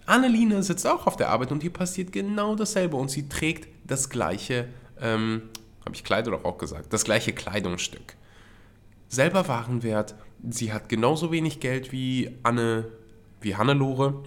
Anneline 0.07 0.63
sitzt 0.63 0.87
auch 0.87 1.07
auf 1.07 1.17
der 1.17 1.31
Arbeit 1.31 1.53
und 1.53 1.63
hier 1.63 1.73
passiert 1.73 2.13
genau 2.13 2.55
dasselbe. 2.55 2.97
Und 2.97 3.11
sie 3.11 3.29
trägt 3.29 3.69
das 3.85 4.11
gleiche, 4.11 4.69
ähm, 5.01 5.43
habe 5.85 5.95
ich 5.95 6.05
Kleid 6.05 6.29
oder 6.29 6.45
auch 6.45 6.59
gesagt, 6.59 6.93
das 6.93 7.05
gleiche 7.05 7.33
Kleidungsstück 7.33 8.15
selber 9.15 9.49
Warenwert. 9.49 10.15
Sie 10.49 10.73
hat 10.73 10.89
genauso 10.89 11.33
wenig 11.33 11.61
Geld 11.61 11.93
wie 11.93 12.37
Anne, 12.43 12.87
wie 13.41 13.57
Hannelore. 13.57 14.23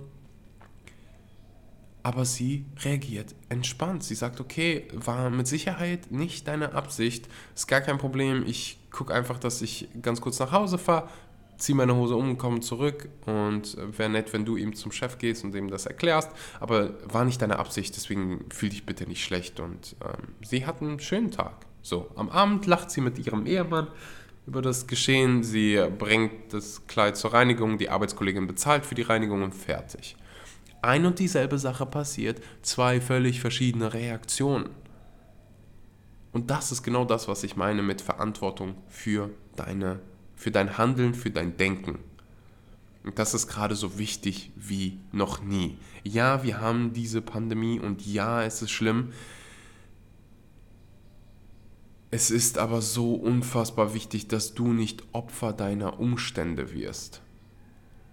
Aber 2.04 2.23
sie 2.23 2.65
reagiert 2.80 3.36
entspannt. 3.50 4.04
Sie 4.04 4.15
sagt, 4.15 4.39
okay, 4.39 4.88
war 4.93 5.30
mit 5.30 5.45
Sicherheit 5.45 6.10
nicht 6.10 6.47
deine 6.47 6.73
Absicht. 6.73 7.28
Ist 7.54 7.67
gar 7.67 7.82
kein 7.82 7.97
Problem. 7.97 8.45
Ich 8.47 8.80
gucke 8.91 9.13
einfach, 9.13 9.38
dass 9.38 9.62
ich 9.62 9.89
ganz 10.02 10.21
kurz 10.21 10.39
nach 10.39 10.54
Hause 10.54 10.78
fahre, 10.78 11.10
ziehe 11.58 11.76
meine 11.76 11.95
Hose 11.95 12.15
um 12.15 12.38
komme 12.38 12.62
zurück. 12.62 13.10
Und 13.26 13.78
wäre 13.97 14.10
nett, 14.10 14.32
wenn 14.32 14.45
du 14.45 14.56
ihm 14.56 14.73
zum 14.73 14.93
Chef 14.93 15.17
gehst 15.17 15.43
und 15.43 15.54
ihm 15.54 15.69
das 15.69 15.86
erklärst. 15.86 16.32
Aber 16.62 16.93
war 17.12 17.26
nicht 17.26 17.41
deine 17.41 17.60
Absicht, 17.60 17.95
deswegen 17.95 18.45
fühl 18.50 18.69
dich 18.69 18.86
bitte 18.86 19.06
nicht 19.06 19.23
schlecht. 19.23 19.60
Und 19.60 19.97
ähm, 20.02 20.34
sie 20.43 20.65
hat 20.65 20.82
einen 20.82 21.00
schönen 21.02 21.32
Tag. 21.32 21.65
So, 21.82 22.10
am 22.15 22.30
Abend 22.30 22.65
lacht 22.65 22.89
sie 22.89 23.02
mit 23.02 23.19
ihrem 23.19 23.45
Ehemann 23.45 23.88
über 24.47 24.62
das 24.62 24.88
Geschehen. 24.88 25.43
Sie 25.43 25.77
bringt 25.99 26.53
das 26.53 26.88
Kleid 26.88 27.17
zur 27.17 27.33
Reinigung, 27.33 27.77
die 27.77 27.89
Arbeitskollegin 27.89 28.47
bezahlt 28.47 28.86
für 28.86 28.95
die 28.95 29.03
Reinigung 29.03 29.43
und 29.43 29.53
fertig. 29.53 30.15
Ein 30.81 31.05
und 31.05 31.19
dieselbe 31.19 31.60
Sache 31.60 31.86
passiert, 31.86 32.41
zwei 32.62 33.01
völlig 33.01 33.41
verschiedene 33.41 33.93
Reaktionen. 33.93 34.69
Und 36.31 36.49
das 36.49 36.71
ist 36.71 36.83
genau 36.83 37.03
das, 37.03 37.27
was 37.27 37.43
ich 37.43 37.55
meine 37.55 37.81
mit 37.81 38.01
Verantwortung 38.01 38.75
für, 38.88 39.29
deine, 39.55 39.99
für 40.36 40.51
dein 40.51 40.77
Handeln, 40.77 41.13
für 41.13 41.31
dein 41.31 41.57
Denken. 41.57 41.99
Und 43.03 43.19
das 43.19 43.33
ist 43.33 43.47
gerade 43.47 43.75
so 43.75 43.97
wichtig 43.97 44.51
wie 44.55 44.99
noch 45.12 45.41
nie. 45.41 45.77
Ja, 46.03 46.43
wir 46.43 46.62
haben 46.62 46.93
diese 46.93 47.21
Pandemie 47.21 47.79
und 47.79 48.05
ja, 48.05 48.43
es 48.43 48.62
ist 48.62 48.71
schlimm. 48.71 49.13
Es 52.10 52.32
ist 52.32 52.58
aber 52.58 52.82
so 52.82 53.15
unfassbar 53.15 53.93
wichtig, 53.93 54.28
dass 54.28 54.54
du 54.54 54.72
nicht 54.72 55.04
Opfer 55.12 55.52
deiner 55.52 56.00
Umstände 56.00 56.74
wirst. 56.74 57.22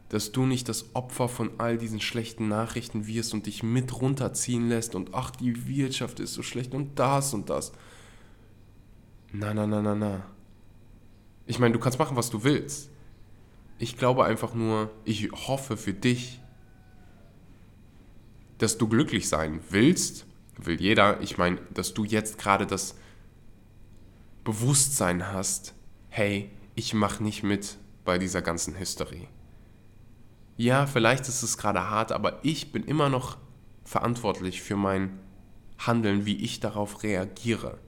Dass 0.09 0.33
du 0.33 0.47
nicht 0.47 0.69
das 0.69 0.95
Opfer 0.95 1.29
von 1.29 1.53
all 1.59 1.79
diesen 1.79 2.01
schlechten 2.01 2.49
Nachrichten 2.49 3.07
wirst 3.07 3.35
und 3.35 3.47
dich 3.47 3.63
mit 3.63 4.01
runterziehen 4.01 4.69
lässt 4.69 4.95
und 4.95 5.15
ach, 5.15 5.31
die 5.31 5.69
Wirtschaft 5.69 6.19
ist 6.19 6.35
so 6.35 6.43
schlecht 6.43 6.75
und 6.75 6.99
das 6.99 7.35
und 7.35 7.51
das. 7.51 7.73
Na, 9.33 9.55
na, 9.55 9.67
na, 9.67 9.81
na, 9.81 9.95
na. 9.95 10.25
Ich 11.47 11.59
meine, 11.59 11.75
du 11.75 11.81
kannst 11.81 11.99
machen, 11.99 12.17
was 12.17 12.31
du 12.31 12.43
willst. 12.43 12.91
Ich 13.79 13.97
glaube 13.97 14.25
einfach 14.25 14.55
nur, 14.55 14.91
ich 15.05 15.31
hoffe 15.33 15.77
für 15.77 15.93
dich, 15.93 16.41
dass 18.59 18.79
du 18.79 18.89
glücklich 18.89 19.29
sein 19.29 19.61
willst. 19.71 20.27
Will 20.57 20.81
jeder. 20.81 21.21
Ich 21.21 21.39
meine, 21.39 21.59
dass 21.73 21.95
du 21.95 22.05
jetzt 22.05 22.39
gerade 22.39 22.67
das 22.67 22.97
Bewusstsein 24.45 25.33
hast, 25.33 25.75
hey, 26.11 26.51
ich 26.75 26.93
mache 26.93 27.23
nicht 27.23 27.43
mit 27.43 27.79
bei 28.05 28.19
dieser 28.19 28.43
ganzen 28.43 28.79
Hysterie. 28.79 29.27
Ja, 30.57 30.87
vielleicht 30.87 31.29
ist 31.29 31.43
es 31.43 31.57
gerade 31.57 31.89
hart, 31.89 32.13
aber 32.13 32.45
ich 32.45 32.71
bin 32.71 32.85
immer 32.85 33.09
noch 33.09 33.39
verantwortlich 33.85 34.63
für 34.63 34.77
mein 34.77 35.19
Handeln, 35.79 36.27
wie 36.27 36.37
ich 36.37 36.61
darauf 36.61 37.03
reagiere. 37.03 37.79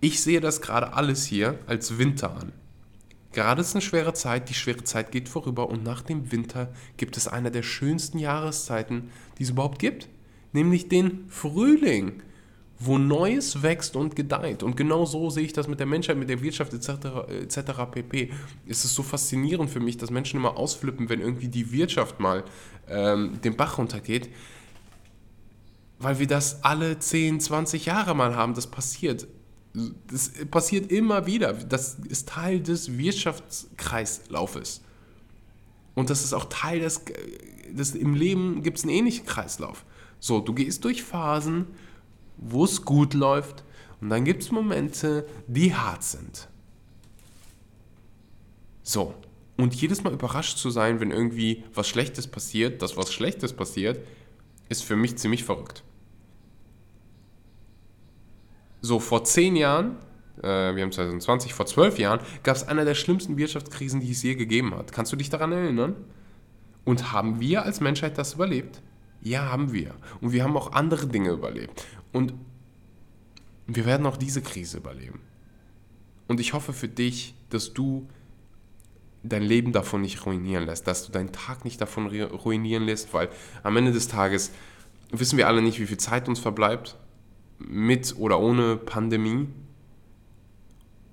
Ich 0.00 0.22
sehe 0.22 0.40
das 0.40 0.62
gerade 0.62 0.94
alles 0.94 1.26
hier 1.26 1.58
als 1.66 1.98
Winter 1.98 2.36
an. 2.36 2.52
Gerade 3.32 3.60
ist 3.60 3.74
eine 3.74 3.82
schwere 3.82 4.14
Zeit, 4.14 4.48
die 4.48 4.54
schwere 4.54 4.82
Zeit 4.82 5.12
geht 5.12 5.28
vorüber 5.28 5.68
und 5.68 5.84
nach 5.84 6.02
dem 6.02 6.32
Winter 6.32 6.72
gibt 6.96 7.16
es 7.16 7.28
eine 7.28 7.50
der 7.50 7.62
schönsten 7.62 8.18
Jahreszeiten, 8.18 9.10
die 9.38 9.42
es 9.42 9.50
überhaupt 9.50 9.78
gibt, 9.78 10.08
nämlich 10.52 10.88
den 10.88 11.28
Frühling 11.28 12.22
wo 12.82 12.96
Neues 12.96 13.62
wächst 13.62 13.94
und 13.94 14.16
gedeiht. 14.16 14.62
Und 14.62 14.74
genau 14.74 15.04
so 15.04 15.28
sehe 15.28 15.44
ich 15.44 15.52
das 15.52 15.68
mit 15.68 15.78
der 15.80 15.86
Menschheit, 15.86 16.16
mit 16.16 16.30
der 16.30 16.40
Wirtschaft 16.40 16.72
etc. 16.72 17.28
etc. 17.28 17.60
pp. 17.90 18.32
Es 18.66 18.86
ist 18.86 18.94
so 18.94 19.02
faszinierend 19.02 19.68
für 19.68 19.80
mich, 19.80 19.98
dass 19.98 20.10
Menschen 20.10 20.38
immer 20.38 20.56
ausflippen, 20.56 21.10
wenn 21.10 21.20
irgendwie 21.20 21.48
die 21.48 21.72
Wirtschaft 21.72 22.20
mal 22.20 22.42
ähm, 22.88 23.38
den 23.42 23.54
Bach 23.54 23.76
runtergeht, 23.76 24.30
weil 25.98 26.18
wir 26.18 26.26
das 26.26 26.64
alle 26.64 26.98
10, 26.98 27.40
20 27.40 27.84
Jahre 27.84 28.14
mal 28.14 28.34
haben. 28.34 28.54
Das 28.54 28.66
passiert. 28.66 29.28
Das 30.08 30.32
passiert 30.50 30.90
immer 30.90 31.26
wieder. 31.26 31.52
Das 31.52 31.98
ist 32.08 32.30
Teil 32.30 32.60
des 32.60 32.96
Wirtschaftskreislaufes. 32.96 34.80
Und 35.94 36.08
das 36.08 36.24
ist 36.24 36.32
auch 36.32 36.46
Teil 36.46 36.80
des, 36.80 37.02
des 37.68 37.94
im 37.94 38.14
Leben 38.14 38.62
gibt 38.62 38.78
es 38.78 38.84
einen 38.84 38.94
ähnlichen 38.94 39.26
Kreislauf. 39.26 39.84
So, 40.18 40.40
du 40.40 40.54
gehst 40.54 40.82
durch 40.84 41.02
Phasen, 41.02 41.66
wo 42.40 42.64
es 42.64 42.84
gut 42.84 43.14
läuft 43.14 43.64
und 44.00 44.08
dann 44.08 44.24
gibt 44.24 44.42
es 44.42 44.50
Momente, 44.50 45.26
die 45.46 45.74
hart 45.74 46.02
sind. 46.02 46.48
So, 48.82 49.14
und 49.56 49.74
jedes 49.74 50.02
Mal 50.02 50.12
überrascht 50.12 50.56
zu 50.56 50.70
sein, 50.70 51.00
wenn 51.00 51.10
irgendwie 51.10 51.64
was 51.74 51.86
Schlechtes 51.86 52.26
passiert, 52.26 52.80
dass 52.82 52.96
was 52.96 53.12
Schlechtes 53.12 53.52
passiert, 53.52 54.00
ist 54.70 54.82
für 54.82 54.96
mich 54.96 55.16
ziemlich 55.18 55.44
verrückt. 55.44 55.84
So, 58.80 58.98
vor 58.98 59.24
zehn 59.24 59.56
Jahren, 59.56 59.96
äh, 60.38 60.74
wir 60.74 60.82
haben 60.82 60.92
2020, 60.92 61.52
vor 61.52 61.66
zwölf 61.66 61.98
Jahren, 61.98 62.20
gab 62.42 62.56
es 62.56 62.66
eine 62.66 62.86
der 62.86 62.94
schlimmsten 62.94 63.36
Wirtschaftskrisen, 63.36 64.00
die 64.00 64.12
es 64.12 64.22
je 64.22 64.34
gegeben 64.34 64.74
hat. 64.74 64.92
Kannst 64.92 65.12
du 65.12 65.16
dich 65.16 65.28
daran 65.28 65.52
erinnern? 65.52 65.94
Und 66.86 67.12
haben 67.12 67.40
wir 67.40 67.64
als 67.64 67.80
Menschheit 67.80 68.16
das 68.16 68.34
überlebt? 68.34 68.80
Ja, 69.22 69.50
haben 69.50 69.72
wir. 69.72 69.94
Und 70.20 70.32
wir 70.32 70.44
haben 70.44 70.56
auch 70.56 70.72
andere 70.72 71.06
Dinge 71.06 71.30
überlebt. 71.30 71.84
Und 72.12 72.34
wir 73.66 73.86
werden 73.86 74.06
auch 74.06 74.16
diese 74.16 74.42
Krise 74.42 74.78
überleben. 74.78 75.20
Und 76.26 76.40
ich 76.40 76.52
hoffe 76.52 76.72
für 76.72 76.88
dich, 76.88 77.34
dass 77.50 77.72
du 77.72 78.08
dein 79.22 79.42
Leben 79.42 79.72
davon 79.72 80.00
nicht 80.00 80.24
ruinieren 80.24 80.64
lässt, 80.64 80.86
dass 80.86 81.06
du 81.06 81.12
deinen 81.12 81.32
Tag 81.32 81.64
nicht 81.64 81.80
davon 81.80 82.06
ruinieren 82.06 82.84
lässt, 82.84 83.12
weil 83.12 83.28
am 83.62 83.76
Ende 83.76 83.92
des 83.92 84.08
Tages 84.08 84.52
wissen 85.10 85.36
wir 85.36 85.46
alle 85.46 85.60
nicht, 85.60 85.78
wie 85.80 85.86
viel 85.86 85.98
Zeit 85.98 86.28
uns 86.28 86.38
verbleibt, 86.38 86.96
mit 87.58 88.16
oder 88.16 88.40
ohne 88.40 88.76
Pandemie. 88.76 89.48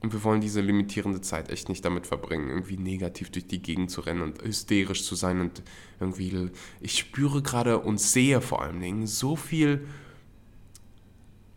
Und 0.08 0.13
wir 0.13 0.24
wollen 0.24 0.39
diese 0.39 0.62
limitierende 0.62 1.20
Zeit 1.20 1.50
echt 1.50 1.67
nicht 1.67 1.84
damit 1.84 2.08
verbringen, 2.08 2.48
irgendwie 2.48 2.78
negativ 2.78 3.30
durch 3.30 3.46
die 3.46 3.62
Gegend 3.62 3.91
zu 3.91 4.00
rennen 4.00 4.22
und 4.22 4.41
hysterisch 4.41 5.04
zu 5.04 5.15
sein. 5.15 5.41
Und 5.41 5.63
irgendwie, 6.00 6.50
ich 6.80 6.98
spüre 6.98 7.41
gerade 7.41 7.80
und 7.80 8.00
sehe 8.00 8.39
vor 8.39 8.62
allen 8.62 8.80
Dingen 8.80 9.06
so 9.06 9.36
viel 9.36 9.86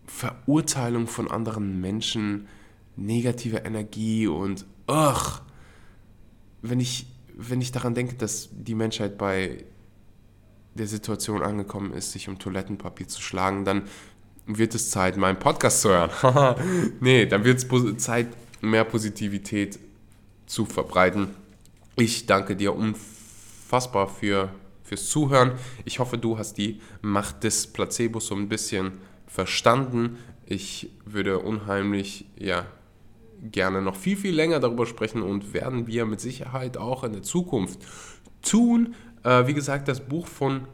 Verurteilung 0.04 1.06
von 1.06 1.30
anderen 1.30 1.80
Menschen, 1.80 2.48
negative 2.96 3.58
Energie 3.58 4.26
und 4.26 4.66
ugh, 4.88 5.42
wenn 6.60 6.80
ich, 6.80 7.06
wenn 7.36 7.60
ich 7.60 7.70
daran 7.70 7.94
denke, 7.94 8.16
dass 8.16 8.48
die 8.50 8.74
Menschheit 8.74 9.16
bei 9.16 9.64
der 10.74 10.88
Situation 10.88 11.42
angekommen 11.42 11.92
ist, 11.92 12.10
sich 12.10 12.28
um 12.28 12.40
Toilettenpapier 12.40 13.06
zu 13.06 13.22
schlagen, 13.22 13.64
dann 13.64 13.82
wird 14.58 14.74
es 14.74 14.90
Zeit, 14.90 15.16
meinen 15.16 15.38
Podcast 15.38 15.82
zu 15.82 15.90
hören. 15.90 16.54
nee, 17.00 17.26
dann 17.26 17.44
wird 17.44 17.64
es 17.64 17.96
Zeit, 18.04 18.28
mehr 18.60 18.84
Positivität 18.84 19.78
zu 20.46 20.64
verbreiten. 20.66 21.28
Ich 21.96 22.26
danke 22.26 22.56
dir 22.56 22.74
unfassbar 22.74 24.08
für, 24.08 24.50
fürs 24.82 25.08
Zuhören. 25.08 25.52
Ich 25.84 25.98
hoffe, 25.98 26.18
du 26.18 26.38
hast 26.38 26.54
die 26.54 26.80
Macht 27.02 27.44
des 27.44 27.66
Placebos 27.66 28.26
so 28.26 28.34
ein 28.34 28.48
bisschen 28.48 28.92
verstanden. 29.26 30.18
Ich 30.46 30.90
würde 31.04 31.38
unheimlich, 31.38 32.26
ja, 32.36 32.66
gerne 33.42 33.80
noch 33.80 33.96
viel, 33.96 34.16
viel 34.16 34.34
länger 34.34 34.60
darüber 34.60 34.86
sprechen 34.86 35.22
und 35.22 35.54
werden 35.54 35.86
wir 35.86 36.04
mit 36.04 36.20
Sicherheit 36.20 36.76
auch 36.76 37.04
in 37.04 37.12
der 37.12 37.22
Zukunft 37.22 37.80
tun. 38.42 38.94
Äh, 39.22 39.46
wie 39.46 39.54
gesagt, 39.54 39.88
das 39.88 40.00
Buch 40.00 40.26
von 40.26 40.66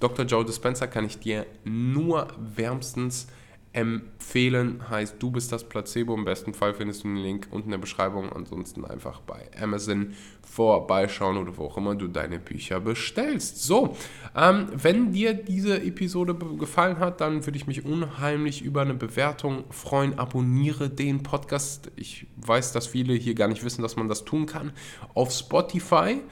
Dr. 0.00 0.24
Joe 0.26 0.44
Dispenza 0.44 0.86
kann 0.86 1.04
ich 1.04 1.18
dir 1.18 1.46
nur 1.64 2.28
wärmstens 2.38 3.28
empfehlen. 3.76 4.88
Heißt, 4.88 5.16
du 5.18 5.30
bist 5.30 5.52
das 5.52 5.68
Placebo. 5.68 6.14
Im 6.14 6.24
besten 6.24 6.54
Fall 6.54 6.72
findest 6.72 7.04
du 7.04 7.08
den 7.08 7.18
Link 7.18 7.48
unten 7.50 7.66
in 7.66 7.72
der 7.72 7.78
Beschreibung. 7.78 8.32
Ansonsten 8.32 8.86
einfach 8.86 9.20
bei 9.20 9.50
Amazon 9.60 10.14
vorbeischauen 10.40 11.36
oder 11.36 11.58
wo 11.58 11.66
auch 11.66 11.76
immer 11.76 11.94
du 11.94 12.08
deine 12.08 12.38
Bücher 12.38 12.80
bestellst. 12.80 13.62
So, 13.62 13.94
ähm, 14.34 14.68
wenn 14.72 15.12
dir 15.12 15.34
diese 15.34 15.82
Episode 15.82 16.34
gefallen 16.34 16.98
hat, 16.98 17.20
dann 17.20 17.44
würde 17.44 17.58
ich 17.58 17.66
mich 17.66 17.84
unheimlich 17.84 18.62
über 18.62 18.80
eine 18.80 18.94
Bewertung 18.94 19.64
freuen. 19.70 20.18
Abonniere 20.18 20.88
den 20.88 21.22
Podcast. 21.22 21.90
Ich 21.96 22.26
weiß, 22.36 22.72
dass 22.72 22.86
viele 22.86 23.12
hier 23.12 23.34
gar 23.34 23.48
nicht 23.48 23.62
wissen, 23.62 23.82
dass 23.82 23.96
man 23.96 24.08
das 24.08 24.24
tun 24.24 24.46
kann. 24.46 24.72
Auf 25.12 25.32
Spotify 25.32 26.22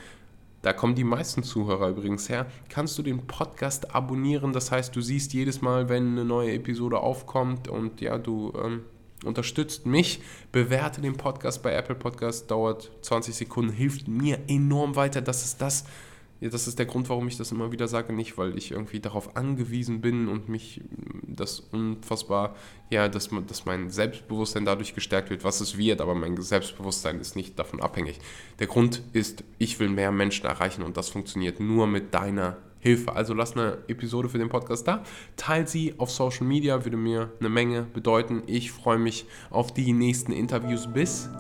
da 0.65 0.73
kommen 0.73 0.95
die 0.95 1.05
meisten 1.05 1.43
Zuhörer 1.43 1.91
übrigens 1.91 2.31
her, 2.31 2.47
kannst 2.71 2.97
du 2.97 3.03
den 3.03 3.27
Podcast 3.27 3.95
abonnieren. 3.95 4.55
Das 4.55 4.71
heißt, 4.71 4.97
du 4.97 5.03
siehst 5.03 5.35
jedes 5.35 5.61
Mal, 5.61 5.91
wenn 5.91 6.13
eine 6.13 6.25
neue 6.25 6.53
Episode 6.55 7.01
aufkommt 7.01 7.69
und 7.69 8.01
ja, 8.01 8.17
du 8.17 8.53
ähm, 8.65 8.81
unterstützt 9.25 9.85
mich. 9.85 10.23
Bewerte 10.53 11.03
den 11.03 11.19
Podcast 11.19 11.63
bei 11.63 11.75
Apple 11.75 11.95
Podcast, 11.95 12.51
dauert 12.51 12.91
20 13.03 13.35
Sekunden, 13.35 13.73
hilft 13.73 14.09
mir 14.09 14.39
enorm 14.49 14.97
weiter. 14.97 15.21
Das 15.21 15.45
ist 15.45 15.61
das, 15.61 15.85
das 16.51 16.69
ist 16.69 16.79
der 16.79 16.87
Grund, 16.87 17.09
warum 17.09 17.29
ich 17.29 17.37
das 17.37 17.53
immer 17.53 17.73
wieder 17.73 17.89
sage, 17.89 18.13
nicht 18.13 18.37
weil 18.37 18.57
ich 18.57 18.71
irgendwie 18.71 19.01
darauf 19.01 19.37
angewiesen 19.37 20.01
bin 20.01 20.29
und 20.29 20.49
mich 20.49 20.83
das 21.27 21.61
unfassbar, 21.61 22.55
ja, 22.91 23.09
dass, 23.09 23.31
dass 23.47 23.65
mein 23.65 23.91
Selbstbewusstsein 23.91 24.65
dadurch 24.65 24.95
gestärkt 24.95 25.31
wird, 25.31 25.45
was 25.45 25.61
es 25.61 25.79
wird, 25.79 26.01
aber 26.01 26.15
mein 26.15 26.41
Selbstbewusstsein 26.41 27.21
ist 27.21 27.37
nicht 27.37 27.59
davon 27.59 27.81
abhängig. 27.81 28.19
Der 28.59 28.67
Grund 28.67 29.03
ist, 29.13 29.45
ich 29.59 29.81
will 29.81 29.89
mehr 29.89 30.13
Menschen 30.13 30.47
erreichen 30.47 30.83
und 30.83 30.97
das 30.97 31.09
funktioniert 31.09 31.61
nur 31.61 31.87
mit 31.87 32.15
deiner 32.15 32.59
Hilfe. 32.79 33.15
Also 33.15 33.33
lass 33.33 33.57
eine 33.57 33.79
Episode 33.89 34.29
für 34.29 34.39
den 34.39 34.51
Podcast 34.51 34.87
da, 34.87 35.03
teil 35.37 35.67
sie 35.67 35.95
auf 35.99 36.11
Social 36.11 36.47
Media, 36.47 36.85
würde 36.85 36.99
mir 36.99 37.33
eine 37.41 37.49
Menge 37.49 37.87
bedeuten. 37.95 38.43
Ich 38.47 38.73
freue 38.73 38.99
mich 38.99 39.25
auf 39.51 39.73
die 39.73 39.93
nächsten 39.95 40.33
Interviews. 40.33 40.87
Bis 40.93 41.31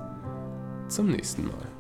zum 0.89 1.11
nächsten 1.11 1.47
Mal. 1.47 1.75